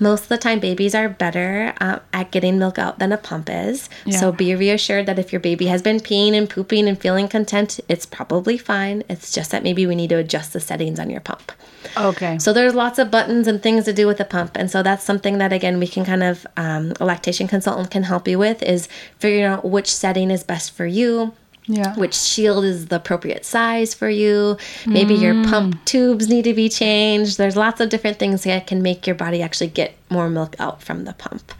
most 0.02 0.24
of 0.24 0.28
the 0.28 0.38
time 0.38 0.60
babies 0.60 0.94
are 0.94 1.08
better 1.08 1.72
uh, 1.80 2.00
at 2.12 2.30
getting 2.30 2.58
milk 2.58 2.78
out 2.78 2.98
than 2.98 3.12
a 3.12 3.16
pump 3.16 3.48
is. 3.50 3.88
So 4.10 4.32
be 4.32 4.54
reassured 4.54 5.06
that 5.06 5.18
if 5.18 5.32
your 5.32 5.40
baby 5.40 5.66
has 5.66 5.80
been 5.80 5.98
peeing 5.98 6.32
and 6.32 6.50
pooping 6.50 6.88
and 6.88 7.00
feeling 7.00 7.28
content 7.28 7.80
it's 7.88 8.06
probably 8.06 8.58
fine. 8.58 9.04
It's 9.08 9.32
just 9.32 9.50
that 9.52 9.62
maybe 9.62 9.86
we 9.86 9.94
need 9.94 10.10
to 10.10 10.16
adjust 10.16 10.52
the 10.52 10.60
settings 10.60 10.98
on 10.98 11.10
your 11.10 11.20
pump. 11.20 11.52
Okay. 11.96 12.38
so 12.38 12.52
there's 12.52 12.74
lots 12.74 12.98
of 12.98 13.10
buttons 13.10 13.46
and 13.46 13.62
things 13.62 13.84
to 13.84 13.92
do 13.92 14.06
with 14.06 14.18
the 14.18 14.24
pump, 14.24 14.52
and 14.54 14.70
so 14.70 14.82
that's 14.82 15.04
something 15.04 15.38
that 15.38 15.52
again 15.52 15.78
we 15.78 15.86
can 15.86 16.04
kind 16.04 16.22
of 16.22 16.46
um, 16.56 16.92
a 17.00 17.04
lactation 17.04 17.48
consultant 17.48 17.90
can 17.90 18.04
help 18.04 18.26
you 18.28 18.38
with 18.38 18.62
is 18.62 18.88
figuring 19.18 19.44
out 19.44 19.64
which 19.64 19.92
setting 19.92 20.30
is 20.30 20.42
best 20.44 20.70
for 20.70 20.86
you. 20.86 21.32
Yeah. 21.66 21.94
Which 21.94 22.14
shield 22.14 22.64
is 22.64 22.86
the 22.86 22.96
appropriate 22.96 23.44
size 23.44 23.94
for 23.94 24.08
you? 24.08 24.56
Maybe 24.84 25.14
your 25.14 25.44
pump 25.44 25.84
tubes 25.84 26.28
need 26.28 26.42
to 26.42 26.54
be 26.54 26.68
changed. 26.68 27.38
There's 27.38 27.56
lots 27.56 27.80
of 27.80 27.88
different 27.88 28.18
things 28.18 28.42
that 28.42 28.66
can 28.66 28.82
make 28.82 29.06
your 29.06 29.14
body 29.14 29.42
actually 29.42 29.68
get 29.68 29.94
more 30.10 30.28
milk 30.28 30.56
out 30.58 30.82
from 30.82 31.04
the 31.04 31.12
pump. 31.12 31.52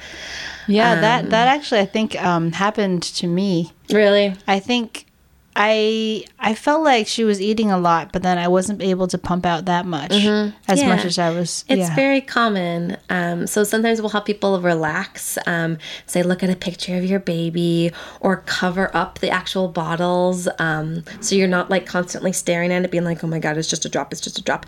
Yeah. 0.66 1.00
that 1.00 1.30
that 1.30 1.48
actually 1.48 1.80
I 1.80 1.86
think 1.86 2.20
um, 2.22 2.52
happened 2.52 3.02
to 3.04 3.26
me. 3.26 3.72
Really? 3.90 4.34
I 4.46 4.58
think 4.58 5.06
I 5.54 6.24
I 6.38 6.54
felt 6.54 6.82
like 6.82 7.06
she 7.06 7.24
was 7.24 7.40
eating 7.40 7.70
a 7.70 7.78
lot, 7.78 8.12
but 8.12 8.22
then 8.22 8.38
I 8.38 8.48
wasn't 8.48 8.82
able 8.82 9.06
to 9.08 9.18
pump 9.18 9.44
out 9.46 9.66
that 9.66 9.84
much 9.86 10.10
as 10.12 10.22
Mm-hmm. 10.22 10.76
Yeah. 10.78 10.88
much 10.88 11.04
as 11.04 11.18
I 11.18 11.30
was. 11.30 11.64
It's 11.68 11.88
yeah. 11.88 11.94
very 11.94 12.20
common. 12.20 12.96
Um, 13.10 13.46
so 13.46 13.62
sometimes 13.62 14.00
we'll 14.00 14.10
help 14.10 14.24
people 14.24 14.60
relax. 14.60 15.36
Um, 15.46 15.78
say, 16.06 16.22
look 16.22 16.42
at 16.42 16.50
a 16.50 16.56
picture 16.56 16.96
of 16.96 17.04
your 17.04 17.20
baby 17.20 17.92
or 18.20 18.38
cover 18.46 18.90
up 18.96 19.18
the 19.18 19.28
actual 19.30 19.68
bottles. 19.68 20.48
Um, 20.58 21.04
so 21.20 21.34
you're 21.34 21.48
not 21.48 21.68
like 21.70 21.84
constantly 21.86 22.32
staring 22.32 22.72
at 22.72 22.84
it, 22.84 22.90
being 22.90 23.04
like, 23.04 23.22
oh 23.22 23.26
my 23.26 23.38
God, 23.38 23.56
it's 23.58 23.68
just 23.68 23.84
a 23.84 23.88
drop, 23.88 24.10
it's 24.12 24.20
just 24.20 24.38
a 24.38 24.42
drop. 24.42 24.66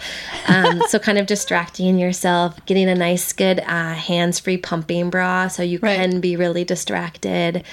Um, 0.48 0.82
so 0.88 0.98
kind 0.98 1.18
of 1.18 1.26
distracting 1.26 1.98
yourself, 1.98 2.64
getting 2.66 2.88
a 2.88 2.94
nice, 2.94 3.32
good 3.32 3.60
uh, 3.60 3.94
hands 3.94 4.38
free 4.38 4.58
pumping 4.58 5.10
bra 5.10 5.48
so 5.48 5.62
you 5.62 5.78
Right. 5.82 5.96
can 5.96 6.20
be 6.20 6.36
really 6.36 6.64
distracted. 6.64 7.64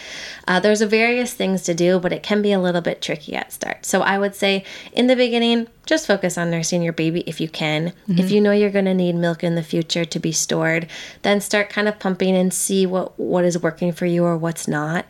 Uh, 0.48 0.60
there's 0.60 0.82
a 0.82 0.88
various 0.88 1.34
things 1.34 1.62
to 1.64 1.74
do, 1.74 2.00
but 2.00 2.12
it 2.14 2.24
can 2.24 2.42
be 2.42 2.52
a 2.52 2.60
little 2.60 2.82
bit 2.82 3.01
tricky 3.02 3.36
at 3.36 3.52
start. 3.52 3.86
So 3.86 4.02
I 4.02 4.18
would 4.18 4.36
say 4.36 4.64
in 4.94 5.08
the 5.08 5.16
beginning, 5.16 5.68
just 5.88 6.06
focus 6.08 6.38
on 6.38 6.52
nursing 6.52 6.84
your 6.84 6.94
baby 6.94 7.22
if 7.26 7.42
you 7.42 7.50
can. 7.50 7.92
If 8.08 8.30
you 8.32 8.40
know 8.40 8.52
you're 8.52 8.70
going 8.70 8.86
to 8.86 8.94
need 8.94 9.16
milk 9.16 9.44
in 9.44 9.56
the 9.56 9.64
future 9.64 10.06
to 10.06 10.20
be 10.20 10.32
stored, 10.32 10.88
then 11.24 11.42
start 11.42 11.70
kind 11.70 11.88
of 11.88 12.00
pumping 12.00 12.36
and 12.36 12.54
see 12.54 12.86
what 12.86 13.20
what 13.20 13.44
is 13.44 13.58
working 13.62 13.92
for 13.92 14.06
you 14.06 14.24
or 14.24 14.38
what's 14.38 14.68
not. 14.68 15.06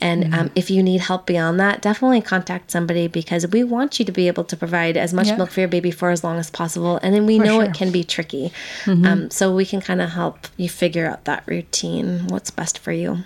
And 0.00 0.34
um, 0.34 0.50
if 0.54 0.68
you 0.68 0.82
need 0.82 1.02
help 1.02 1.26
beyond 1.26 1.58
that, 1.60 1.80
definitely 1.80 2.20
contact 2.20 2.70
somebody 2.70 3.06
because 3.06 3.46
we 3.46 3.62
want 3.64 3.98
you 3.98 4.04
to 4.04 4.12
be 4.12 4.26
able 4.26 4.44
to 4.44 4.56
provide 4.56 4.96
as 4.96 5.14
much 5.14 5.28
Yeah. 5.28 5.36
milk 5.36 5.50
for 5.50 5.60
your 5.60 5.68
baby 5.68 5.90
for 5.92 6.10
as 6.10 6.22
long 6.24 6.38
as 6.38 6.50
possible. 6.50 6.98
And 7.02 7.14
then 7.14 7.24
we 7.24 7.38
know 7.38 7.60
sure. 7.60 7.64
it 7.64 7.74
can 7.74 7.90
be 7.92 8.04
tricky, 8.04 8.52
um, 8.86 9.30
so 9.30 9.54
we 9.54 9.64
can 9.64 9.80
kind 9.80 10.02
of 10.02 10.10
help 10.10 10.48
you 10.56 10.68
figure 10.68 11.06
out 11.06 11.24
that 11.24 11.44
routine, 11.46 12.26
what's 12.26 12.50
best 12.50 12.78
for 12.78 12.92
you. 12.92 13.18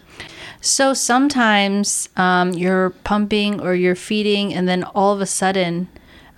So 0.60 0.92
sometimes 0.94 2.08
um, 2.16 2.52
you're 2.52 2.90
pumping 2.90 3.60
or 3.60 3.74
you're 3.74 3.94
feeding, 3.94 4.52
and 4.52 4.68
then 4.68 4.84
all 4.84 5.14
of 5.14 5.20
a 5.20 5.26
sudden, 5.26 5.88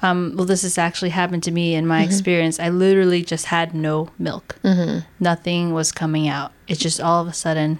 um, 0.00 0.34
well, 0.36 0.46
this 0.46 0.62
has 0.62 0.78
actually 0.78 1.10
happened 1.10 1.42
to 1.44 1.50
me 1.50 1.74
in 1.74 1.86
my 1.86 2.02
Mm-hmm. 2.02 2.10
experience. 2.10 2.60
I 2.60 2.68
literally 2.68 3.22
just 3.24 3.46
had 3.46 3.74
no 3.74 4.08
milk. 4.18 4.56
Mm-hmm. 4.62 5.00
Nothing 5.20 5.72
was 5.72 5.92
coming 5.92 6.28
out. 6.28 6.52
It's 6.68 6.80
just 6.80 7.00
all 7.00 7.22
of 7.22 7.28
a 7.28 7.32
sudden, 7.32 7.78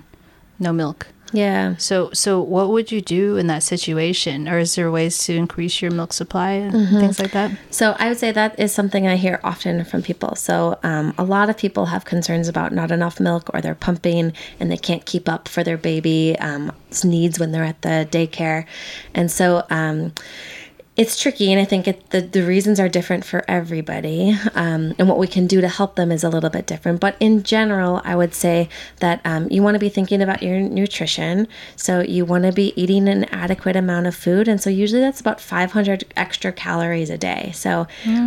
no 0.59 0.73
milk. 0.73 1.07
Yeah. 1.33 1.77
So, 1.79 2.11
so 2.13 2.41
what 2.41 2.69
would 2.69 2.93
you 2.93 3.01
do 3.01 3.37
in 3.37 3.47
that 3.47 3.63
situation, 3.63 4.49
or 4.49 4.59
is 4.59 4.75
there 4.75 4.91
ways 4.91 5.19
to 5.25 5.35
increase 5.35 5.81
your 5.81 5.91
milk 5.91 6.13
supply 6.13 6.51
and 6.53 6.73
Mm-hmm. 6.73 7.01
things 7.01 7.19
like 7.19 7.33
that? 7.33 7.51
So 7.71 7.97
I 7.99 8.09
would 8.09 8.19
say 8.19 8.33
that 8.33 8.59
is 8.59 8.73
something 8.73 9.07
I 9.09 9.17
hear 9.17 9.41
often 9.43 9.85
from 9.85 10.03
people. 10.03 10.35
So 10.37 10.79
um, 10.83 11.15
a 11.17 11.25
lot 11.25 11.49
of 11.49 11.57
people 11.57 11.87
have 11.87 12.05
concerns 12.05 12.49
about 12.49 12.73
not 12.73 12.91
enough 12.91 13.19
milk 13.21 13.51
or 13.55 13.61
they're 13.61 13.75
pumping 13.75 14.33
and 14.61 14.71
they 14.71 14.77
can't 14.77 15.05
keep 15.07 15.29
up 15.29 15.49
for 15.49 15.65
their 15.65 15.79
baby 15.79 16.37
um, 16.39 16.71
needs 17.05 17.39
when 17.39 17.53
they're 17.53 17.65
at 17.65 17.83
the 17.83 18.07
daycare. 18.11 18.67
And 19.15 19.31
so 19.31 19.65
um, 19.71 20.13
it's 20.95 21.19
tricky, 21.19 21.51
and 21.51 21.59
I 21.59 21.65
think 21.65 21.89
it, 21.89 22.11
the, 22.11 22.21
the 22.21 22.43
reasons 22.43 22.79
are 22.79 22.89
different 22.89 23.25
for 23.25 23.43
everybody. 23.49 24.37
Um, 24.55 24.95
and 24.99 25.09
what 25.09 25.17
we 25.17 25.27
can 25.27 25.47
do 25.47 25.63
to 25.63 25.69
help 25.69 25.97
them 25.97 26.13
is 26.13 26.23
a 26.23 26.29
little 26.29 26.51
bit 26.51 26.67
different. 26.67 27.01
But 27.01 27.17
in 27.19 27.43
general, 27.43 28.03
I 28.05 28.15
would 28.15 28.35
say 28.35 28.69
that 29.01 29.23
um, 29.25 29.51
you 29.51 29.63
want 29.63 29.75
to 29.75 29.79
be 29.79 29.89
thinking 29.89 30.21
about 30.21 30.43
your 30.43 30.61
nutrition. 30.61 31.49
So 31.77 32.01
you 32.01 32.27
want 32.27 32.45
to 32.45 32.53
be 32.53 32.75
eating 32.81 33.09
an 33.09 33.25
adequate 33.25 33.75
amount 33.75 34.07
of 34.07 34.15
food. 34.15 34.49
And 34.49 34.61
so 34.61 34.69
usually 34.69 35.01
that's 35.01 35.21
about 35.21 35.41
500 35.41 36.05
extra 36.15 36.53
calories 36.53 37.09
a 37.09 37.17
day. 37.17 37.53
So 37.55 37.87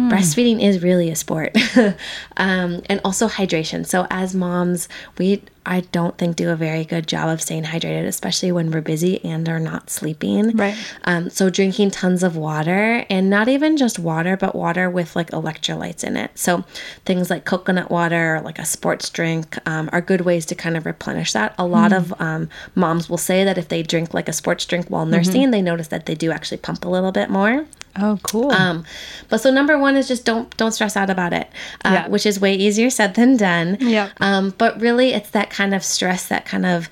breastfeeding 0.10 0.63
is 0.63 0.82
really 0.82 1.12
a 1.12 1.15
sport. 1.15 1.56
um, 2.38 2.82
and 2.89 2.99
also 3.06 3.28
hydration. 3.28 3.86
So 3.86 4.08
as 4.10 4.34
moms, 4.34 4.89
we 5.19 5.43
I 5.65 5.82
don't 5.82 6.17
think 6.17 6.36
do 6.36 6.49
a 6.49 6.56
very 6.56 6.86
good 6.86 7.08
job 7.08 7.30
of 7.30 7.41
staying 7.41 7.63
hydrated, 7.63 8.06
especially 8.06 8.51
when 8.51 8.71
we're 8.71 8.82
busy 8.82 9.23
and 9.23 9.47
are 9.49 9.60
not 9.60 9.89
sleeping. 9.89 10.56
Right. 10.56 10.75
Um, 11.04 11.30
so 11.30 11.49
drinking 11.49 11.91
tons 11.91 12.23
of 12.23 12.36
water 12.36 13.06
and 13.10 13.30
not 13.30 13.47
even 13.47 13.78
just 13.78 13.97
water, 13.99 14.38
but 14.38 14.56
water 14.56 14.89
with 14.89 15.15
like 15.15 15.32
electrolytes 15.32 16.04
in 16.04 16.17
it. 16.17 16.32
So 16.36 16.63
things 17.06 17.30
like 17.30 17.45
coconut 17.45 17.89
water, 17.89 18.41
like 18.43 18.60
a 18.60 18.65
sports 18.65 19.10
drink, 19.10 19.58
um, 19.67 19.89
are 19.91 20.01
good 20.01 20.21
ways 20.21 20.45
to 20.47 20.56
kind 20.56 20.78
of 20.78 20.86
replenish 20.86 21.34
that. 21.34 21.56
A 21.58 21.65
lot 21.65 21.93
of 21.93 22.13
um, 22.21 22.49
moms 22.75 23.10
will 23.10 23.17
say 23.17 23.43
that 23.43 23.58
if 23.58 23.67
they 23.67 23.84
drink 23.84 24.13
like 24.13 24.30
a 24.30 24.34
sports 24.34 24.65
drink 24.65 24.88
while 24.88 25.06
nursing, 25.06 25.51
they 25.51 25.62
notice 25.62 25.88
that 25.88 26.06
they 26.06 26.15
do 26.15 26.32
actually 26.32 26.58
pump 26.58 26.86
a 26.86 26.89
little 26.89 27.12
bit 27.12 27.30
more. 27.30 27.65
Oh, 27.97 28.19
cool. 28.23 28.51
Um, 28.51 28.84
but 29.29 29.38
so 29.39 29.51
number 29.51 29.77
one 29.77 29.95
is 29.95 30.08
just 30.08 30.25
don't 30.25 30.55
don't 30.58 30.71
stress 30.73 30.97
out 30.97 31.10
about 31.10 31.31
it, 31.34 31.49
uh, 31.86 31.91
Yeah. 31.93 32.08
which 32.08 32.25
is 32.25 32.39
way 32.39 32.53
easier 32.55 32.89
said 32.89 33.15
than 33.15 33.38
done. 33.38 33.77
Yeah. 33.79 34.10
Um, 34.19 34.53
but 34.58 34.79
really, 34.81 35.13
it's 35.13 35.29
that 35.31 35.49
kind 35.49 35.73
of 35.73 35.84
stress 35.84 36.27
that 36.27 36.45
kind 36.45 36.65
of 36.65 36.89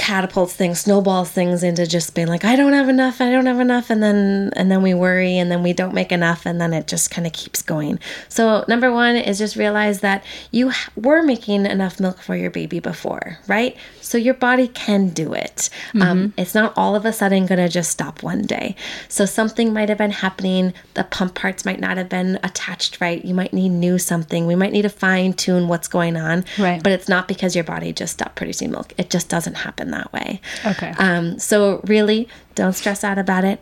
catapults 0.00 0.56
things, 0.56 0.80
snowballs 0.80 1.30
things 1.30 1.62
into 1.62 1.86
just 1.86 2.14
being 2.14 2.26
like, 2.26 2.42
I 2.42 2.56
don't 2.56 2.72
have 2.72 2.88
enough, 2.88 3.20
I 3.20 3.30
don't 3.30 3.44
have 3.44 3.60
enough, 3.60 3.90
and 3.90 4.02
then 4.02 4.50
and 4.56 4.70
then 4.70 4.82
we 4.82 4.94
worry, 4.94 5.36
and 5.36 5.50
then 5.50 5.62
we 5.62 5.74
don't 5.74 5.92
make 5.92 6.10
enough, 6.10 6.46
and 6.46 6.58
then 6.58 6.72
it 6.72 6.86
just 6.88 7.10
kind 7.10 7.26
of 7.26 7.34
keeps 7.34 7.60
going. 7.60 7.98
So 8.30 8.64
number 8.66 8.90
one 8.90 9.14
is 9.14 9.36
just 9.36 9.56
realize 9.56 10.00
that 10.00 10.24
you 10.50 10.72
were 10.96 11.22
making 11.22 11.66
enough 11.66 12.00
milk 12.00 12.18
for 12.18 12.34
your 12.34 12.50
baby 12.50 12.80
before, 12.80 13.38
right? 13.46 13.76
So 14.00 14.16
your 14.16 14.32
body 14.32 14.68
can 14.68 15.10
do 15.10 15.34
it. 15.34 15.68
Um, 16.00 16.32
it's 16.38 16.54
not 16.54 16.72
all 16.76 16.96
of 16.96 17.04
a 17.04 17.12
sudden 17.12 17.44
going 17.46 17.58
to 17.58 17.68
just 17.68 17.90
stop 17.90 18.22
one 18.22 18.42
day. 18.42 18.76
So 19.08 19.26
something 19.26 19.72
might 19.72 19.90
have 19.90 19.98
been 19.98 20.10
happening. 20.10 20.72
The 20.94 21.04
pump 21.04 21.34
parts 21.34 21.66
might 21.66 21.78
not 21.78 21.98
have 21.98 22.08
been 22.08 22.38
attached 22.42 23.00
right. 23.00 23.22
You 23.24 23.34
might 23.34 23.52
need 23.52 23.68
new 23.68 23.98
something. 23.98 24.46
We 24.46 24.54
might 24.54 24.72
need 24.72 24.82
to 24.82 24.88
fine 24.88 25.34
tune 25.34 25.68
what's 25.68 25.88
going 25.88 26.16
on. 26.16 26.44
Right. 26.58 26.82
But 26.82 26.92
it's 26.92 27.08
not 27.08 27.28
because 27.28 27.54
your 27.54 27.64
body 27.64 27.92
just 27.92 28.14
stopped 28.14 28.36
producing 28.36 28.70
milk. 28.70 28.94
It 28.96 29.10
just 29.10 29.28
doesn't 29.28 29.54
happen 29.54 29.89
that 29.90 30.12
way. 30.12 30.40
Okay. 30.64 30.92
Um, 30.98 31.38
so 31.38 31.80
really, 31.84 32.28
don't 32.54 32.74
stress 32.74 33.04
out 33.04 33.18
about 33.18 33.44
it. 33.44 33.60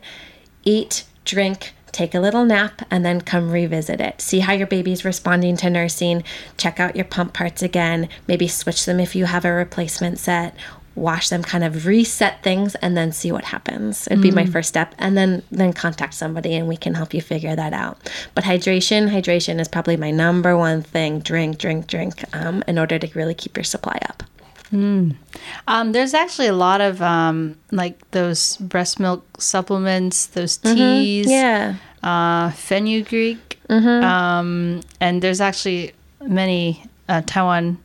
Eat, 0.63 1.05
drink, 1.25 1.73
take 1.91 2.13
a 2.13 2.19
little 2.19 2.45
nap, 2.45 2.81
and 2.91 3.05
then 3.05 3.21
come 3.21 3.51
revisit 3.51 3.99
it. 3.99 4.21
See 4.21 4.39
how 4.39 4.53
your 4.53 4.67
baby's 4.67 5.05
responding 5.05 5.57
to 5.57 5.69
nursing. 5.69 6.23
Check 6.57 6.79
out 6.79 6.95
your 6.95 7.05
pump 7.05 7.33
parts 7.33 7.61
again. 7.61 8.09
Maybe 8.27 8.47
switch 8.47 8.85
them 8.85 8.99
if 8.99 9.15
you 9.15 9.25
have 9.25 9.45
a 9.45 9.51
replacement 9.51 10.19
set. 10.19 10.55
Wash 10.95 11.29
them, 11.29 11.43
kind 11.43 11.63
of 11.63 11.85
reset 11.85 12.43
things, 12.43 12.75
and 12.75 12.97
then 12.97 13.13
see 13.13 13.31
what 13.31 13.45
happens. 13.45 14.05
It'd 14.07 14.21
be 14.21 14.31
my 14.31 14.45
first 14.45 14.67
step, 14.67 14.93
and 14.97 15.15
then 15.15 15.43
then 15.49 15.71
contact 15.71 16.13
somebody, 16.13 16.55
and 16.55 16.67
we 16.67 16.75
can 16.75 16.93
help 16.93 17.13
you 17.13 17.21
figure 17.21 17.55
that 17.55 17.71
out. 17.71 17.97
But 18.35 18.43
hydration, 18.43 19.09
hydration 19.09 19.61
is 19.61 19.69
probably 19.69 19.95
my 19.95 20.11
number 20.11 20.57
one 20.57 20.81
thing. 20.81 21.19
Drink, 21.19 21.57
drink, 21.57 21.87
drink, 21.87 22.25
um, 22.35 22.63
in 22.67 22.77
order 22.77 22.99
to 22.99 23.07
really 23.17 23.35
keep 23.35 23.55
your 23.55 23.63
supply 23.63 23.97
up. 24.09 24.23
Um, 24.71 25.91
there's 25.91 26.13
actually 26.13 26.47
a 26.47 26.53
lot 26.53 26.81
of 26.81 27.01
um, 27.01 27.55
like 27.71 28.09
those 28.11 28.57
breast 28.57 28.99
milk 28.99 29.23
supplements, 29.41 30.27
those 30.27 30.57
teas, 30.57 31.27
Yeah. 31.29 31.75
uh, 32.03 32.51
fenugreek, 32.51 33.59
um, 34.03 34.81
and 34.99 35.21
there's 35.21 35.41
actually 35.41 35.93
many 36.25 36.83
uh, 37.07 37.21
Taiwan 37.25 37.77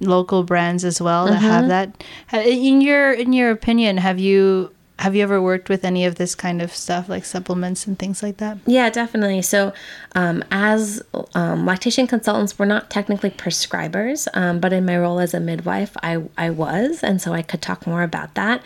local 0.00 0.44
brands 0.44 0.84
as 0.84 1.00
well 1.02 1.26
that 1.26 1.42
have 1.42 1.68
that. 1.68 2.04
In 2.32 2.80
your 2.80 3.12
in 3.12 3.32
your 3.32 3.50
opinion, 3.50 3.96
have 3.98 4.18
you 4.18 4.72
have 4.98 5.14
you 5.14 5.22
ever 5.22 5.40
worked 5.40 5.68
with 5.68 5.84
any 5.84 6.04
of 6.04 6.16
this 6.16 6.34
kind 6.34 6.60
of 6.60 6.74
stuff 6.74 7.08
like 7.08 7.24
supplements 7.24 7.86
and 7.86 7.98
things 7.98 8.22
like 8.22 8.38
that? 8.38 8.58
Yeah, 8.66 8.90
definitely. 8.90 9.42
So, 9.42 9.72
um, 10.14 10.42
as 10.50 11.00
um, 11.34 11.66
lactation 11.66 12.06
consultants, 12.06 12.58
we're 12.58 12.66
not 12.66 12.90
technically 12.90 13.30
prescribers, 13.30 14.26
um, 14.34 14.58
but 14.58 14.72
in 14.72 14.84
my 14.84 14.98
role 14.98 15.20
as 15.20 15.34
a 15.34 15.40
midwife, 15.40 15.96
I, 16.02 16.22
I 16.36 16.50
was, 16.50 17.02
and 17.04 17.22
so 17.22 17.32
I 17.32 17.42
could 17.42 17.62
talk 17.62 17.86
more 17.86 18.02
about 18.02 18.34
that. 18.34 18.62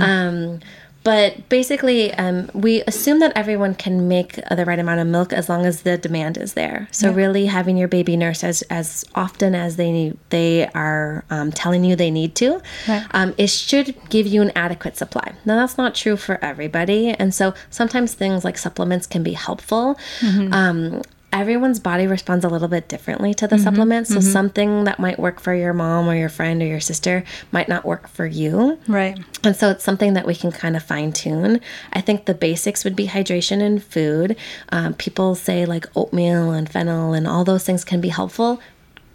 Um, 0.00 0.60
but 1.04 1.48
basically, 1.48 2.12
um, 2.14 2.50
we 2.54 2.82
assume 2.86 3.18
that 3.20 3.32
everyone 3.36 3.74
can 3.74 4.08
make 4.08 4.36
the 4.50 4.64
right 4.64 4.78
amount 4.78 5.00
of 5.00 5.06
milk 5.06 5.32
as 5.32 5.48
long 5.48 5.66
as 5.66 5.82
the 5.82 5.98
demand 5.98 6.36
is 6.38 6.54
there. 6.54 6.88
So, 6.90 7.12
really, 7.12 7.46
having 7.46 7.76
your 7.76 7.88
baby 7.88 8.16
nurse 8.16 8.42
as, 8.42 8.62
as 8.62 9.04
often 9.14 9.54
as 9.54 9.76
they 9.76 9.92
need, 9.92 10.16
they 10.30 10.66
are 10.68 11.24
um, 11.30 11.52
telling 11.52 11.84
you 11.84 11.94
they 11.94 12.10
need 12.10 12.34
to, 12.36 12.60
Right. 12.88 13.06
um, 13.12 13.34
it 13.38 13.48
should 13.50 13.94
give 14.08 14.26
you 14.26 14.40
an 14.42 14.50
adequate 14.56 14.96
supply. 14.96 15.34
Now, 15.44 15.56
that's 15.56 15.76
not 15.76 15.94
true 15.94 16.16
for 16.16 16.42
everybody. 16.42 17.10
And 17.10 17.34
so 17.34 17.52
sometimes 17.70 18.14
things 18.14 18.44
like 18.44 18.56
supplements 18.58 19.06
can 19.06 19.22
be 19.22 19.32
helpful. 19.34 19.98
Um, 20.22 21.02
everyone's 21.34 21.80
body 21.80 22.06
responds 22.06 22.44
a 22.44 22.48
little 22.48 22.68
bit 22.68 22.88
differently 22.88 23.34
to 23.34 23.46
the 23.46 23.58
supplement. 23.58 24.06
So 24.06 24.20
something 24.20 24.84
that 24.84 24.98
might 25.00 25.18
work 25.18 25.40
for 25.40 25.52
your 25.52 25.72
mom 25.72 26.08
or 26.08 26.14
your 26.14 26.28
friend 26.28 26.62
or 26.62 26.66
your 26.66 26.80
sister 26.80 27.24
might 27.50 27.68
not 27.68 27.84
work 27.84 28.08
for 28.08 28.24
you. 28.24 28.78
Right. 28.86 29.18
And 29.42 29.56
so 29.56 29.70
it's 29.70 29.84
something 29.84 30.14
that 30.14 30.26
we 30.26 30.34
can 30.34 30.52
kind 30.52 30.76
of 30.76 30.82
fine 30.82 31.12
tune. 31.12 31.60
I 31.92 32.00
think 32.00 32.26
the 32.26 32.34
basics 32.34 32.84
would 32.84 32.94
be 32.94 33.08
hydration 33.08 33.60
and 33.60 33.82
food. 33.82 34.36
Um, 34.70 34.94
people 34.94 35.34
say 35.34 35.66
like 35.66 35.86
oatmeal 35.96 36.52
and 36.52 36.70
fennel 36.70 37.12
and 37.12 37.26
all 37.26 37.44
those 37.44 37.64
things 37.64 37.84
can 37.84 38.00
be 38.00 38.08
helpful. 38.08 38.60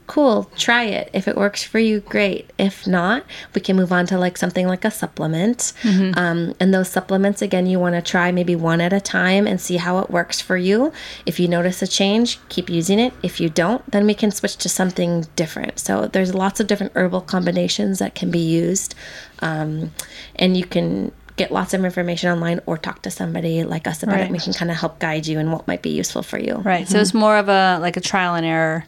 Cool, 0.09 0.49
try 0.57 0.85
it. 0.85 1.11
If 1.13 1.27
it 1.27 1.35
works 1.37 1.63
for 1.63 1.77
you, 1.77 1.99
great. 1.99 2.49
If 2.57 2.87
not, 2.87 3.23
we 3.53 3.61
can 3.61 3.75
move 3.75 3.91
on 3.91 4.07
to 4.07 4.17
like 4.17 4.37
something 4.37 4.67
like 4.67 4.83
a 4.83 4.89
supplement. 4.89 5.71
Um, 6.17 6.55
and 6.59 6.73
those 6.73 6.89
supplements, 6.89 7.43
again, 7.43 7.67
you 7.67 7.79
want 7.79 7.93
to 7.93 8.01
try 8.01 8.31
maybe 8.31 8.55
one 8.55 8.81
at 8.81 8.91
a 8.91 8.99
time 8.99 9.45
and 9.45 9.61
see 9.61 9.77
how 9.77 9.99
it 9.99 10.09
works 10.09 10.41
for 10.41 10.57
you. 10.57 10.91
If 11.27 11.39
you 11.39 11.47
notice 11.47 11.83
a 11.83 11.87
change, 11.87 12.39
keep 12.49 12.71
using 12.71 12.97
it. 12.97 13.13
If 13.21 13.39
you 13.39 13.51
don't, 13.51 13.85
then 13.91 14.07
we 14.07 14.15
can 14.15 14.31
switch 14.31 14.57
to 14.57 14.67
something 14.67 15.27
different. 15.35 15.77
So 15.77 16.07
there's 16.07 16.33
lots 16.33 16.59
of 16.59 16.65
different 16.65 16.93
herbal 16.95 17.21
combinations 17.21 17.99
that 17.99 18.15
can 18.15 18.31
be 18.31 18.39
used. 18.39 18.95
Um, 19.41 19.91
and 20.37 20.57
you 20.57 20.65
can 20.65 21.11
get 21.39 21.51
lots 21.51 21.73
of 21.73 21.83
information 21.83 22.29
online 22.29 22.59
or 22.65 22.77
talk 22.77 23.01
to 23.01 23.09
somebody 23.09 23.63
like 23.63 23.87
us 23.87 24.03
about 24.03 24.13
it. 24.13 24.15
Right. 24.17 24.23
And 24.25 24.33
we 24.33 24.39
can 24.39 24.53
kind 24.53 24.69
of 24.69 24.77
help 24.77 24.99
guide 24.99 25.25
you 25.25 25.39
and 25.39 25.51
what 25.51 25.65
might 25.67 25.81
be 25.81 25.89
useful 25.89 26.21
for 26.21 26.37
you. 26.37 26.55
Right. 26.55 26.87
So 26.87 26.99
it's 26.99 27.13
more 27.13 27.37
of 27.37 27.47
a 27.47 27.79
like 27.81 27.97
a 27.97 28.01
trial 28.01 28.35
and 28.35 28.45
error. 28.45 28.85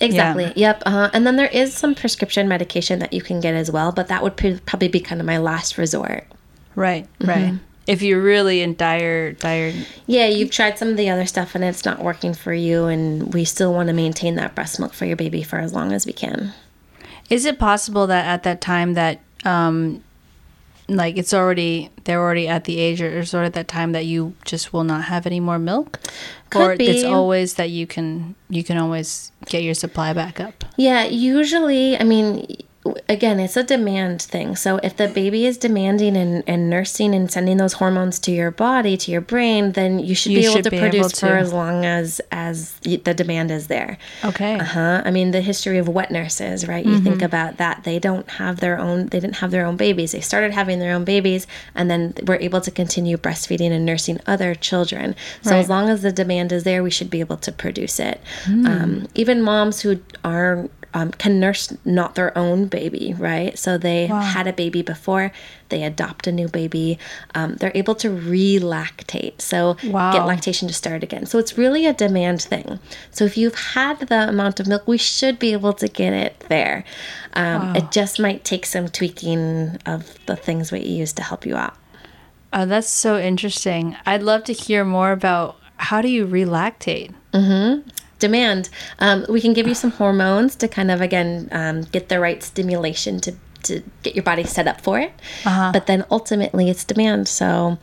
Exactly. 0.00 0.52
Yep. 0.54 0.82
Uh, 0.84 1.08
and 1.14 1.26
then 1.26 1.36
there 1.36 1.48
is 1.48 1.74
some 1.74 1.94
prescription 1.94 2.46
medication 2.46 2.98
that 2.98 3.12
you 3.14 3.22
can 3.22 3.40
get 3.40 3.54
as 3.54 3.70
well, 3.70 3.90
but 3.90 4.08
that 4.08 4.22
would 4.22 4.36
pr- 4.36 4.60
probably 4.66 4.88
be 4.88 5.00
kind 5.00 5.20
of 5.20 5.26
my 5.26 5.38
last 5.38 5.78
resort. 5.78 6.26
Right. 6.76 7.08
Right. 7.20 7.54
If 7.86 8.02
you're 8.02 8.22
really 8.22 8.60
in 8.60 8.76
dire 8.76 9.32
dire 9.32 9.72
Yeah, 10.06 10.26
you've 10.26 10.50
tried 10.50 10.78
some 10.78 10.88
of 10.88 10.96
the 10.96 11.08
other 11.10 11.26
stuff 11.26 11.54
and 11.54 11.64
it's 11.64 11.84
not 11.84 12.00
working 12.00 12.34
for 12.34 12.52
you, 12.52 12.84
and 12.84 13.32
we 13.34 13.44
still 13.44 13.72
want 13.72 13.88
to 13.88 13.94
maintain 13.94 14.36
that 14.36 14.54
breast 14.54 14.78
milk 14.78 14.92
for 14.92 15.06
your 15.06 15.16
baby 15.16 15.42
for 15.42 15.58
as 15.58 15.72
long 15.72 15.92
as 15.92 16.06
we 16.06 16.12
can. 16.12 16.52
Is 17.30 17.46
it 17.46 17.58
possible 17.58 18.06
that 18.06 18.26
at 18.26 18.42
that 18.42 18.60
time 18.60 18.94
that 18.94 19.20
um 19.44 20.02
like 20.88 21.16
it's 21.16 21.32
already 21.32 21.90
they're 22.04 22.20
already 22.20 22.46
at 22.46 22.64
the 22.64 22.78
age 22.78 23.00
or 23.00 23.24
sort 23.24 23.46
of 23.46 23.52
that 23.54 23.68
time 23.68 23.92
that 23.92 24.04
you 24.04 24.34
just 24.44 24.72
will 24.72 24.84
not 24.84 25.04
have 25.04 25.26
any 25.26 25.40
more 25.40 25.58
milk? 25.58 25.98
or 26.54 26.72
Could 26.76 26.82
it's 26.82 27.04
always 27.04 27.54
that 27.54 27.70
you 27.70 27.86
can 27.86 28.34
you 28.48 28.62
can 28.62 28.76
always 28.76 29.32
get 29.46 29.62
your 29.62 29.74
supply 29.74 30.12
back 30.12 30.40
up. 30.40 30.64
Yeah, 30.76 31.04
usually, 31.04 31.98
I 31.98 32.04
mean, 32.04 32.46
again, 33.08 33.40
it's 33.40 33.56
a 33.56 33.62
demand 33.62 34.20
thing. 34.22 34.56
So 34.56 34.76
if 34.82 34.96
the 34.96 35.08
baby 35.08 35.46
is 35.46 35.56
demanding 35.56 36.16
and, 36.16 36.44
and 36.46 36.68
nursing 36.68 37.14
and 37.14 37.30
sending 37.30 37.56
those 37.56 37.74
hormones 37.74 38.18
to 38.20 38.30
your 38.30 38.50
body, 38.50 38.96
to 38.98 39.10
your 39.10 39.20
brain, 39.20 39.72
then 39.72 39.98
you 39.98 40.14
should 40.14 40.32
You 40.32 40.40
be 40.40 40.44
able 40.44 40.54
should 40.56 40.64
to 40.64 40.70
be 40.70 40.76
able 40.78 40.90
produce 40.90 41.20
for 41.20 41.28
as 41.36 41.52
long 41.52 41.84
as 41.84 42.20
as 42.30 42.74
the 42.80 43.14
demand 43.14 43.50
is 43.50 43.68
there. 43.68 43.96
Okay. 44.24 44.58
Uh-huh. 44.58 45.02
I 45.04 45.10
mean, 45.10 45.30
the 45.30 45.40
history 45.40 45.78
of 45.78 45.88
wet 45.88 46.10
nurses, 46.10 46.68
right? 46.68 46.84
You 46.84 47.00
think 47.00 47.22
about 47.22 47.56
that. 47.56 47.84
They 47.84 47.98
don't 47.98 48.28
have 48.32 48.60
their 48.60 48.78
own, 48.78 49.06
they 49.06 49.20
didn't 49.20 49.36
have 49.36 49.50
their 49.50 49.64
own 49.64 49.76
babies. 49.76 50.12
They 50.12 50.20
started 50.20 50.52
having 50.52 50.78
their 50.78 50.94
own 50.94 51.04
babies 51.04 51.46
and 51.74 51.90
then 51.90 52.14
were 52.26 52.36
able 52.36 52.60
to 52.60 52.70
continue 52.70 53.16
breastfeeding 53.16 53.70
and 53.70 53.86
nursing 53.86 54.20
other 54.26 54.54
children. 54.54 55.14
So 55.42 55.50
Right. 55.52 55.58
as 55.60 55.68
long 55.68 55.88
as 55.88 56.02
the 56.02 56.12
demand 56.12 56.52
is 56.52 56.64
there, 56.64 56.82
we 56.82 56.90
should 56.90 57.10
be 57.10 57.20
able 57.20 57.36
to 57.38 57.52
produce 57.52 57.98
it. 57.98 58.20
Um, 58.46 59.06
even 59.14 59.40
moms 59.42 59.80
who 59.80 60.00
are, 60.24 60.68
um, 60.94 61.10
can 61.10 61.40
nurse 61.40 61.76
not 61.84 62.14
their 62.14 62.36
own 62.38 62.66
baby, 62.66 63.14
right? 63.18 63.58
So 63.58 63.76
they 63.76 64.06
had 64.06 64.46
a 64.46 64.52
baby 64.52 64.80
before, 64.80 65.32
they 65.68 65.82
adopt 65.82 66.26
a 66.28 66.32
new 66.32 66.46
baby, 66.48 66.98
um, 67.34 67.56
they're 67.56 67.72
able 67.74 67.96
to 67.96 68.10
re-lactate. 68.10 69.40
So 69.40 69.76
Wow. 69.82 70.12
get 70.12 70.24
lactation 70.26 70.68
to 70.68 70.74
start 70.74 71.02
again. 71.02 71.26
So 71.26 71.38
it's 71.38 71.58
really 71.58 71.84
a 71.86 71.92
demand 71.92 72.42
thing. 72.42 72.78
So 73.10 73.24
if 73.24 73.36
you've 73.36 73.54
had 73.74 73.98
the 74.00 74.28
amount 74.28 74.60
of 74.60 74.66
milk, 74.66 74.86
we 74.86 74.96
should 74.98 75.38
be 75.38 75.52
able 75.52 75.72
to 75.74 75.88
get 75.88 76.12
it 76.12 76.44
there. 76.48 76.84
Um, 77.34 77.74
It 77.74 77.90
just 77.90 78.20
might 78.20 78.44
take 78.44 78.64
some 78.64 78.88
tweaking 78.88 79.78
of 79.84 80.14
the 80.26 80.36
things 80.36 80.70
we 80.70 80.80
use 80.80 81.12
to 81.14 81.22
help 81.22 81.44
you 81.44 81.56
out. 81.56 81.74
Oh, 82.52 82.66
that's 82.66 82.88
so 82.88 83.18
interesting. 83.18 83.96
I'd 84.06 84.22
love 84.22 84.44
to 84.44 84.52
hear 84.52 84.84
more 84.84 85.10
about 85.10 85.56
how 85.76 86.00
do 86.00 86.08
you 86.08 86.24
relactate? 86.24 87.10
Demand. 88.28 88.62
Um, 89.06 89.18
we 89.34 89.40
can 89.44 89.52
give 89.58 89.66
you 89.70 89.74
some 89.74 89.92
hormones 90.00 90.56
to 90.60 90.66
kind 90.78 90.90
of 90.94 90.98
again 91.08 91.28
um, 91.60 91.76
get 91.94 92.04
the 92.08 92.18
right 92.26 92.40
stimulation 92.42 93.20
to 93.20 93.30
to 93.68 93.82
get 94.04 94.12
your 94.16 94.22
body 94.30 94.44
set 94.44 94.66
up 94.72 94.80
for 94.86 94.96
it. 95.06 95.12
But 95.72 95.84
then 95.86 96.00
ultimately, 96.10 96.68
it's 96.72 96.84
demand. 96.92 97.28
So 97.28 97.78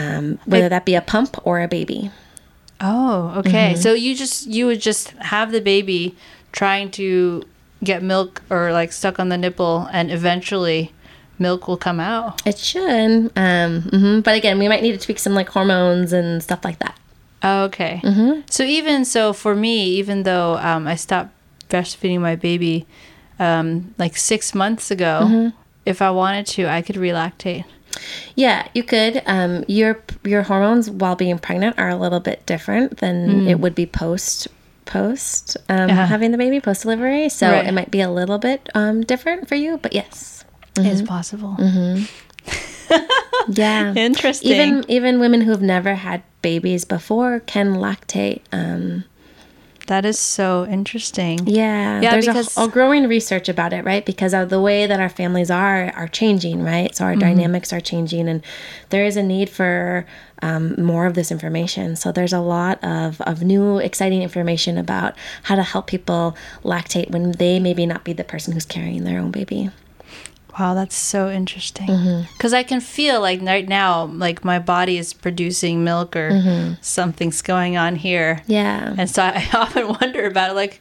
um, 0.00 0.38
whether 0.46 0.68
that 0.68 0.84
be 0.84 0.94
a 0.94 1.00
pump 1.00 1.30
or 1.46 1.60
a 1.60 1.68
baby. 1.68 2.10
Oh, 2.80 3.34
okay. 3.40 3.74
So 3.74 3.92
you 3.92 4.14
just 4.14 4.46
you 4.46 4.66
would 4.68 4.80
just 4.80 5.10
have 5.34 5.52
the 5.52 5.60
baby 5.60 6.14
trying 6.52 6.90
to 6.92 7.44
get 7.82 8.02
milk 8.02 8.42
or 8.50 8.72
like 8.72 8.92
stuck 8.92 9.18
on 9.18 9.28
the 9.28 9.38
nipple, 9.38 9.88
and 9.92 10.10
eventually 10.10 10.92
milk 11.38 11.66
will 11.68 11.76
come 11.78 12.00
out. 12.00 12.42
It 12.46 12.58
should. 12.58 13.30
Um, 13.36 13.82
hmm 13.82 14.20
But 14.20 14.34
again, 14.36 14.58
we 14.58 14.68
might 14.68 14.82
need 14.82 14.92
to 14.98 15.04
tweak 15.06 15.18
some 15.18 15.34
like 15.34 15.48
hormones 15.48 16.12
and 16.12 16.42
stuff 16.42 16.64
like 16.64 16.78
that. 16.78 16.94
Okay. 17.42 18.00
So 18.50 18.62
even 18.64 19.04
so, 19.04 19.32
for 19.32 19.54
me, 19.54 19.84
even 20.00 20.24
though 20.24 20.56
um, 20.58 20.86
I 20.86 20.94
stopped 20.96 21.30
breastfeeding 21.68 22.20
my 22.20 22.36
baby 22.36 22.86
um, 23.38 23.94
like 23.98 24.16
six 24.16 24.54
months 24.54 24.90
ago, 24.90 25.52
if 25.86 26.02
I 26.02 26.10
wanted 26.10 26.46
to, 26.48 26.66
I 26.66 26.82
could 26.82 26.96
relactate. 26.96 27.64
Yeah, 28.34 28.68
you 28.74 28.82
could. 28.84 29.22
Um, 29.26 29.64
your 29.68 29.98
your 30.24 30.42
hormones 30.42 30.90
while 30.90 31.16
being 31.16 31.38
pregnant 31.38 31.78
are 31.78 31.88
a 31.88 31.96
little 31.96 32.20
bit 32.20 32.44
different 32.46 32.98
than 32.98 33.46
it 33.48 33.58
would 33.60 33.74
be 33.74 33.86
post 33.86 34.48
post 34.84 35.56
um, 35.68 35.90
Uh-huh. 35.90 36.06
having 36.06 36.30
the 36.32 36.38
baby 36.38 36.60
post 36.60 36.82
delivery. 36.82 37.28
So 37.28 37.50
Right. 37.50 37.66
it 37.66 37.72
might 37.72 37.90
be 37.90 38.00
a 38.00 38.10
little 38.10 38.38
bit 38.38 38.68
um, 38.74 39.02
different 39.02 39.48
for 39.48 39.54
you. 39.54 39.78
But 39.78 39.92
yes, 39.92 40.44
It's 40.76 41.02
possible. 41.02 41.56
yeah. 43.48 43.94
Interesting. 43.94 44.50
even 44.52 44.84
even 44.88 45.20
women 45.20 45.42
who've 45.42 45.62
never 45.62 45.94
had 45.94 46.22
babies 46.42 46.84
before 46.84 47.40
can 47.40 47.74
lactate. 47.74 48.40
Um, 48.52 49.04
that 49.86 50.04
is 50.04 50.20
so 50.20 50.66
interesting. 50.66 51.40
yeah, 51.48 52.00
Yeah, 52.00 52.12
there's 52.12 52.26
because- 52.26 52.56
a, 52.56 52.62
a 52.62 52.68
growing 52.68 53.08
research 53.08 53.48
about 53.48 53.72
it, 53.72 53.84
right? 53.84 54.06
Because 54.06 54.32
of 54.32 54.48
the 54.48 54.60
way 54.60 54.86
that 54.86 55.00
our 55.00 55.08
families 55.08 55.50
are 55.50 55.92
are 55.96 56.06
changing, 56.06 56.62
right? 56.62 56.94
So 56.94 57.04
our 57.04 57.12
Mm-hmm. 57.12 57.20
dynamics 57.20 57.72
are 57.72 57.80
changing, 57.80 58.28
and 58.28 58.42
there 58.90 59.04
is 59.04 59.16
a 59.16 59.22
need 59.22 59.50
for 59.50 60.06
um, 60.42 60.80
more 60.80 61.06
of 61.06 61.14
this 61.14 61.32
information. 61.32 61.96
So 61.96 62.12
there's 62.12 62.32
a 62.32 62.40
lot 62.40 62.82
of 62.84 63.20
of 63.22 63.42
new 63.42 63.78
exciting 63.78 64.22
information 64.22 64.78
about 64.78 65.14
how 65.44 65.56
to 65.56 65.62
help 65.64 65.88
people 65.88 66.36
lactate 66.62 67.10
when 67.10 67.32
they 67.32 67.58
maybe 67.58 67.84
not 67.84 68.04
be 68.04 68.12
the 68.12 68.24
person 68.24 68.52
who's 68.52 68.64
carrying 68.66 69.02
their 69.04 69.18
own 69.18 69.32
baby. 69.32 69.70
Wow, 70.58 70.74
that's 70.74 70.96
so 70.96 71.30
interesting. 71.30 71.86
Mm-hmm. 71.88 72.32
Because 72.32 72.52
I 72.52 72.62
can 72.62 72.80
feel 72.80 73.20
like 73.20 73.40
right 73.42 73.68
now, 73.68 74.04
like 74.06 74.44
my 74.44 74.58
body 74.58 74.98
is 74.98 75.12
producing 75.14 75.84
milk 75.84 76.16
or 76.16 76.30
Mm-hmm. 76.30 76.74
something's 76.80 77.42
going 77.42 77.76
on 77.76 77.96
here. 77.96 78.42
Yeah. 78.46 78.94
And 78.98 79.08
so 79.08 79.22
I 79.22 79.48
often 79.54 79.88
wonder 79.88 80.26
about 80.26 80.50
it, 80.50 80.54
like, 80.54 80.80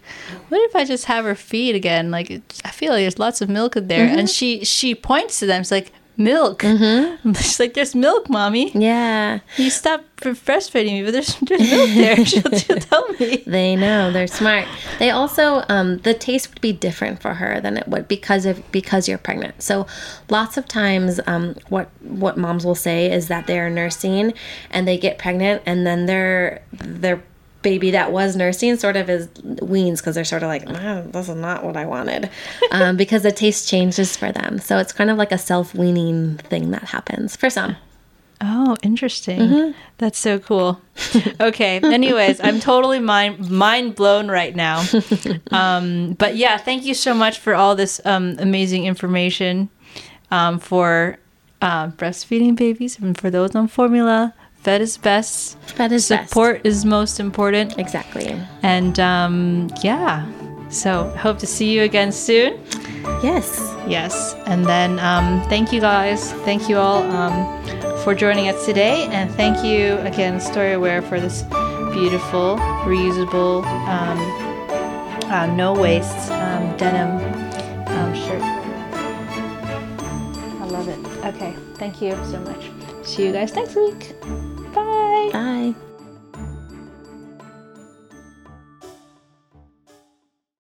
what 0.50 0.60
if 0.70 0.76
I 0.76 0.86
just 0.86 1.06
have 1.06 1.26
her 1.26 1.36
feed 1.36 1.76
again? 1.76 2.12
Like, 2.12 2.32
I 2.66 2.70
feel 2.72 2.92
like 2.94 3.02
there's 3.04 3.20
lots 3.20 3.42
of 3.42 3.50
milk 3.50 3.76
in 3.76 3.88
there, 3.88 4.08
Mm-hmm. 4.08 4.20
and 4.20 4.30
she 4.30 4.64
she 4.66 4.96
points 4.96 5.40
to 5.40 5.46
them. 5.46 5.62
It's 5.62 5.72
like, 5.72 5.92
milk. 6.20 6.62
She's 7.24 7.60
like, 7.60 7.74
there's 7.74 7.96
milk, 7.96 8.30
mommy. 8.30 8.72
Yeah. 8.74 9.40
You 9.58 9.70
stopped 9.70 10.06
f- 10.26 10.46
breastfeeding 10.46 10.92
me, 10.92 11.04
but 11.04 11.12
there's 11.14 11.36
there's 11.40 11.62
milk 11.62 11.90
there. 11.90 12.26
she'll, 12.26 12.52
she'll 12.52 12.78
tell 12.78 13.08
me. 13.14 13.44
They 13.48 13.76
know 13.76 14.12
they're 14.12 14.28
smart. 14.28 14.68
They 15.00 15.10
also 15.10 15.64
um, 15.70 16.00
the 16.00 16.14
taste 16.14 16.50
would 16.50 16.62
be 16.62 16.74
different 16.74 17.22
for 17.22 17.36
her 17.36 17.60
than 17.62 17.78
it 17.78 17.88
would 17.88 18.08
because 18.08 18.46
of 18.46 18.70
because 18.72 19.08
you're 19.08 19.18
pregnant. 19.18 19.62
So 19.64 19.88
lots 20.30 20.58
of 20.58 20.68
times, 20.68 21.20
um, 21.26 21.56
what 21.70 21.90
what 22.02 22.38
moms 22.38 22.66
will 22.66 22.76
say 22.76 23.12
is 23.12 23.30
that 23.30 23.48
they 23.48 23.60
are 23.60 23.70
nursing 23.70 24.34
and 24.70 24.88
they 24.88 24.98
get 24.98 25.18
pregnant 25.18 25.64
and 25.66 25.88
then 25.88 26.06
their 26.06 26.62
their 26.74 27.24
baby 27.62 27.92
that 27.92 28.12
was 28.12 28.36
nursing 28.36 28.78
sort 28.78 28.96
of 28.96 29.10
is 29.10 29.28
weans 29.62 30.00
because 30.00 30.16
they're 30.16 30.24
sort 30.24 30.44
of 30.44 30.48
like 30.48 30.64
"Ah, 30.68 31.02
this 31.06 31.30
is 31.30 31.36
not 31.36 31.64
what 31.64 31.76
I 31.76 31.86
wanted 31.86 32.30
um, 32.72 32.96
because 32.98 33.24
the 33.24 33.32
taste 33.32 33.68
changes 33.68 34.16
for 34.16 34.32
them. 34.32 34.60
So 34.60 34.78
it's 34.78 34.94
kind 34.94 35.10
of 35.10 35.18
like 35.18 35.32
a 35.32 35.38
self 35.38 35.76
weaning 35.76 36.38
thing 36.38 36.72
that 36.72 36.84
happens 36.84 37.36
for 37.36 37.50
some. 37.50 37.76
Oh, 38.42 38.78
interesting. 38.82 39.40
Mm-hmm. 39.40 39.72
That's 39.98 40.18
so 40.18 40.40
cool. 40.40 40.80
Okay. 41.42 41.82
Anyways, 41.84 42.40
I'm 42.42 42.60
totally 42.72 43.00
mind 43.00 43.50
mind 43.52 43.96
blown 43.96 44.30
right 44.30 44.56
now. 44.56 44.86
Um, 45.52 46.14
but 46.14 46.36
yeah, 46.36 46.58
thank 46.58 46.86
you 46.86 46.94
so 46.94 47.14
much 47.14 47.40
for 47.40 47.56
all 47.56 47.76
this 47.76 48.00
um, 48.06 48.36
amazing 48.40 48.86
information 48.86 49.70
um, 50.32 50.60
for 50.60 51.18
uh, 51.62 51.88
breastfeeding 51.90 52.56
babies 52.56 53.00
and 53.00 53.18
for 53.18 53.30
those 53.30 53.56
on 53.56 53.68
formula. 53.68 54.34
Fed 54.62 54.82
is 54.82 54.98
best. 54.98 55.58
That 55.78 55.92
is 55.92 56.10
best. 56.10 56.30
Support 56.30 56.62
is 56.66 56.84
most 56.86 57.20
important. 57.20 57.78
Exactly. 57.78 58.40
And 58.62 59.00
um, 59.00 59.70
yeah. 59.82 60.30
So 60.70 61.06
hope 61.18 61.40
to 61.40 61.48
see 61.48 61.72
you 61.74 61.84
again 61.84 62.12
soon. 62.12 62.62
Yes. 63.24 63.74
Yes. 63.88 64.36
And 64.46 64.66
then 64.66 65.00
um, 65.00 65.42
thank 65.50 65.72
you 65.72 65.80
guys. 65.80 66.34
Thank 66.44 66.70
you 66.70 66.78
all 66.78 67.02
um, 67.12 67.98
for 68.04 68.14
joining 68.14 68.50
us 68.50 68.66
today. 68.66 69.06
And 69.06 69.32
thank 69.32 69.64
you 69.64 69.98
again, 70.00 70.40
Storyware, 70.40 71.08
for 71.08 71.20
this 71.20 71.44
beautiful, 71.94 72.58
reusable, 72.86 73.66
um, 73.88 74.20
uh, 75.32 75.46
no 75.56 75.74
waste 75.74 76.32
um, 76.32 76.76
denim 76.78 77.18
um, 77.88 78.14
shirt. 78.14 78.42
I 80.62 80.66
love 80.66 80.88
it. 80.88 81.00
Okay. 81.26 81.56
Thank 81.76 82.02
you 82.02 82.12
so 82.26 82.40
much. 82.42 82.70
See 83.04 83.26
you 83.26 83.32
guys 83.32 83.56
next 83.56 83.76
week. 83.76 84.14
Bye. 85.32 85.76